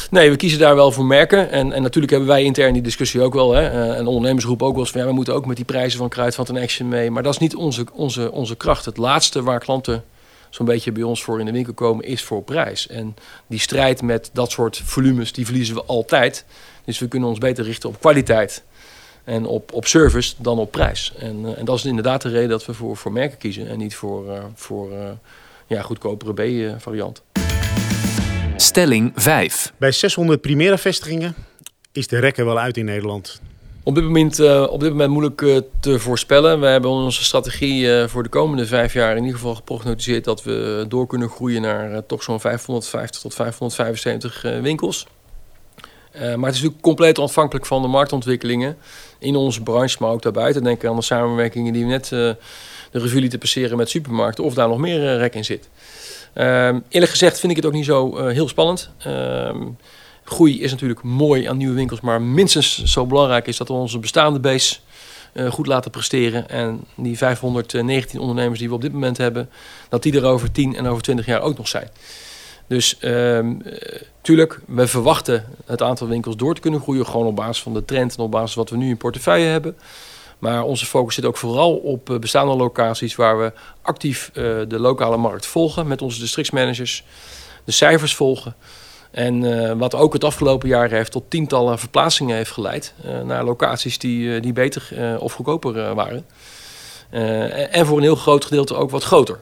[0.09, 1.51] Nee, we kiezen daar wel voor merken.
[1.51, 3.53] En, en natuurlijk hebben wij intern die discussie ook wel.
[3.53, 3.61] Hè.
[3.61, 6.09] Uh, en ondernemersgroep ook wel eens van ja, we moeten ook met die prijzen van
[6.09, 7.11] Kruidvat en Action mee.
[7.11, 8.85] Maar dat is niet onze, onze, onze kracht.
[8.85, 10.03] Het laatste waar klanten
[10.49, 12.87] zo'n beetje bij ons voor in de winkel komen, is voor prijs.
[12.87, 13.15] En
[13.47, 16.45] die strijd met dat soort volumes, die verliezen we altijd.
[16.85, 18.63] Dus we kunnen ons beter richten op kwaliteit
[19.27, 21.13] en op, op service dan op prijs.
[21.19, 23.77] En, uh, en dat is inderdaad de reden dat we voor, voor merken kiezen en
[23.77, 24.97] niet voor, uh, voor uh,
[25.67, 27.23] ja, goedkopere B-variant.
[28.55, 29.73] Stelling 5.
[29.77, 31.35] Bij 600 primaire vestigingen
[31.91, 33.41] is de rekker wel uit in Nederland.
[33.83, 36.59] Op dit moment, uh, op dit moment moeilijk uh, te voorspellen.
[36.59, 40.43] We hebben onze strategie uh, voor de komende vijf jaar in ieder geval geprognosticeerd dat
[40.43, 45.07] we door kunnen groeien naar toch zo'n 550 tot 575 winkels.
[46.19, 48.77] Maar het is natuurlijk compleet afhankelijk van de marktontwikkelingen
[49.19, 50.63] in onze branche, maar ook daarbuiten.
[50.63, 52.37] Denk aan de samenwerkingen die we net de
[52.91, 55.69] revue lieten passeren met supermarkten, of daar nog meer rek in zit.
[56.33, 58.89] Ehm, eerlijk gezegd vind ik het ook niet zo heel spannend.
[58.97, 59.63] Ehm,
[60.29, 63.99] Groei is natuurlijk mooi aan nieuwe winkels, maar minstens zo belangrijk is dat we onze
[63.99, 64.77] bestaande base
[65.33, 66.49] eh, goed laten presteren.
[66.49, 69.49] En die 519 ondernemers die we op dit moment hebben,
[69.89, 71.89] dat die er over 10 en over 20 jaar ook nog zijn.
[72.67, 73.39] Dus uh,
[74.21, 77.05] tuurlijk, we verwachten het aantal winkels door te kunnen groeien.
[77.05, 79.47] Gewoon op basis van de trend en op basis van wat we nu in portefeuille
[79.47, 79.77] hebben.
[80.39, 84.79] Maar onze focus zit ook vooral op eh, bestaande locaties waar we actief uh, de
[84.79, 87.03] lokale markt volgen met onze districtsmanagers.
[87.63, 88.55] De cijfers volgen.
[89.11, 92.93] En uh, wat ook het afgelopen jaar heeft tot tientallen verplaatsingen heeft geleid.
[93.23, 94.89] naar locaties die, die beter
[95.19, 96.25] of goedkoper waren.
[97.71, 99.39] en voor een heel groot gedeelte ook wat groter.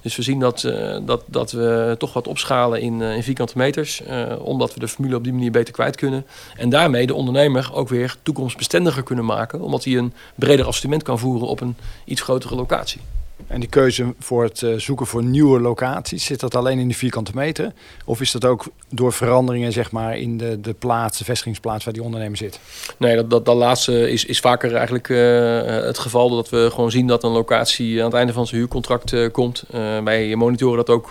[0.00, 3.58] Dus we zien dat, uh, dat, dat we toch wat opschalen in, uh, in vierkante
[3.58, 4.02] meters.
[4.02, 6.26] Uh, omdat we de formule op die manier beter kwijt kunnen.
[6.56, 9.60] En daarmee de ondernemer ook weer toekomstbestendiger kunnen maken.
[9.60, 13.00] Omdat hij een breder assortiment kan voeren op een iets grotere locatie.
[13.48, 16.94] En die keuze voor het uh, zoeken voor nieuwe locaties, zit dat alleen in de
[16.94, 17.72] vierkante meter?
[18.04, 22.02] Of is dat ook door veranderingen zeg maar, in de, de plaats, vestigingsplaats waar die
[22.02, 22.60] ondernemer zit?
[22.96, 25.18] Nee, dat, dat, dat laatste is, is vaker eigenlijk uh,
[25.64, 26.30] het geval.
[26.30, 29.64] Dat we gewoon zien dat een locatie aan het einde van zijn huurcontract komt.
[30.04, 31.08] wij monitoren dat ook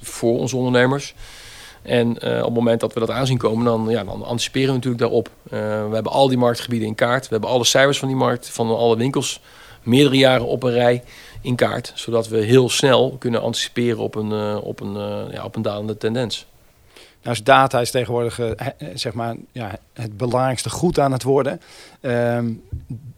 [0.00, 1.14] voor onze ondernemers.
[1.82, 5.02] En op het moment dat we dat aanzien komen, dan, ja, dan anticiperen we natuurlijk
[5.02, 5.28] daarop.
[5.88, 7.22] we hebben al die marktgebieden in kaart.
[7.22, 9.40] We hebben alle cijfers van die markt, van alle winkels,
[9.82, 11.02] meerdere jaren op een rij
[11.40, 11.92] in kaart.
[11.94, 15.62] Zodat we heel snel kunnen anticiperen op een, uh, op een, uh, ja, op een
[15.62, 16.46] dalende tendens.
[17.22, 18.50] Nou, is data is tegenwoordig uh,
[18.94, 21.60] zeg maar, ja, het belangrijkste goed aan het worden.
[22.00, 22.62] Um,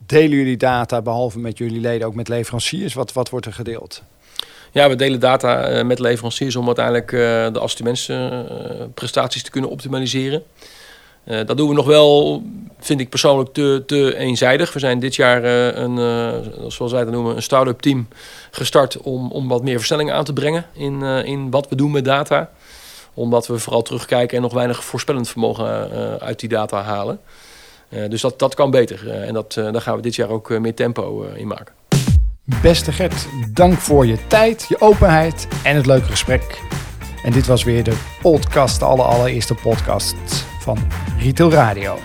[0.07, 2.95] delen jullie data, behalve met jullie leden, ook met leveranciers?
[2.95, 4.03] Wat, wat wordt er gedeeld?
[4.71, 7.11] Ja, we delen data met leveranciers om uiteindelijk
[7.53, 10.43] de assortimentsprestaties te kunnen optimaliseren.
[11.25, 12.43] Uh, dat doen we nog wel,
[12.79, 14.73] vind ik persoonlijk, te, te eenzijdig.
[14.73, 18.09] We zijn dit jaar uh, een, uh, zoals wij dat noemen, een start-up team
[18.51, 22.05] gestart om, om wat meer versnelling aan te brengen in, in wat we doen met
[22.05, 22.51] data.
[23.15, 27.21] Omdat we vooral terugkijken en nog weinig voorspellend vermogen uit die data halen.
[28.09, 29.11] dus dat, dat kan beter.
[29.11, 31.75] en dat, daar gaan we dit jaar ook meer tempo in maken.
[32.63, 36.61] Beste Gert, dank voor je tijd, je openheid en het leuke gesprek.
[37.23, 40.79] En dit was weer de podcast, de allereerste podcast van
[41.19, 41.99] Retail Radio.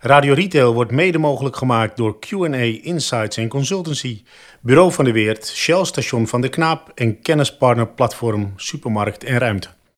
[0.00, 4.22] Radio Retail wordt mede mogelijk gemaakt door Q&A Insights en Consultancy,
[4.60, 9.68] Bureau van de Weert, Shell Station van de Knaap en kennispartner platform Supermarkt en Ruimte.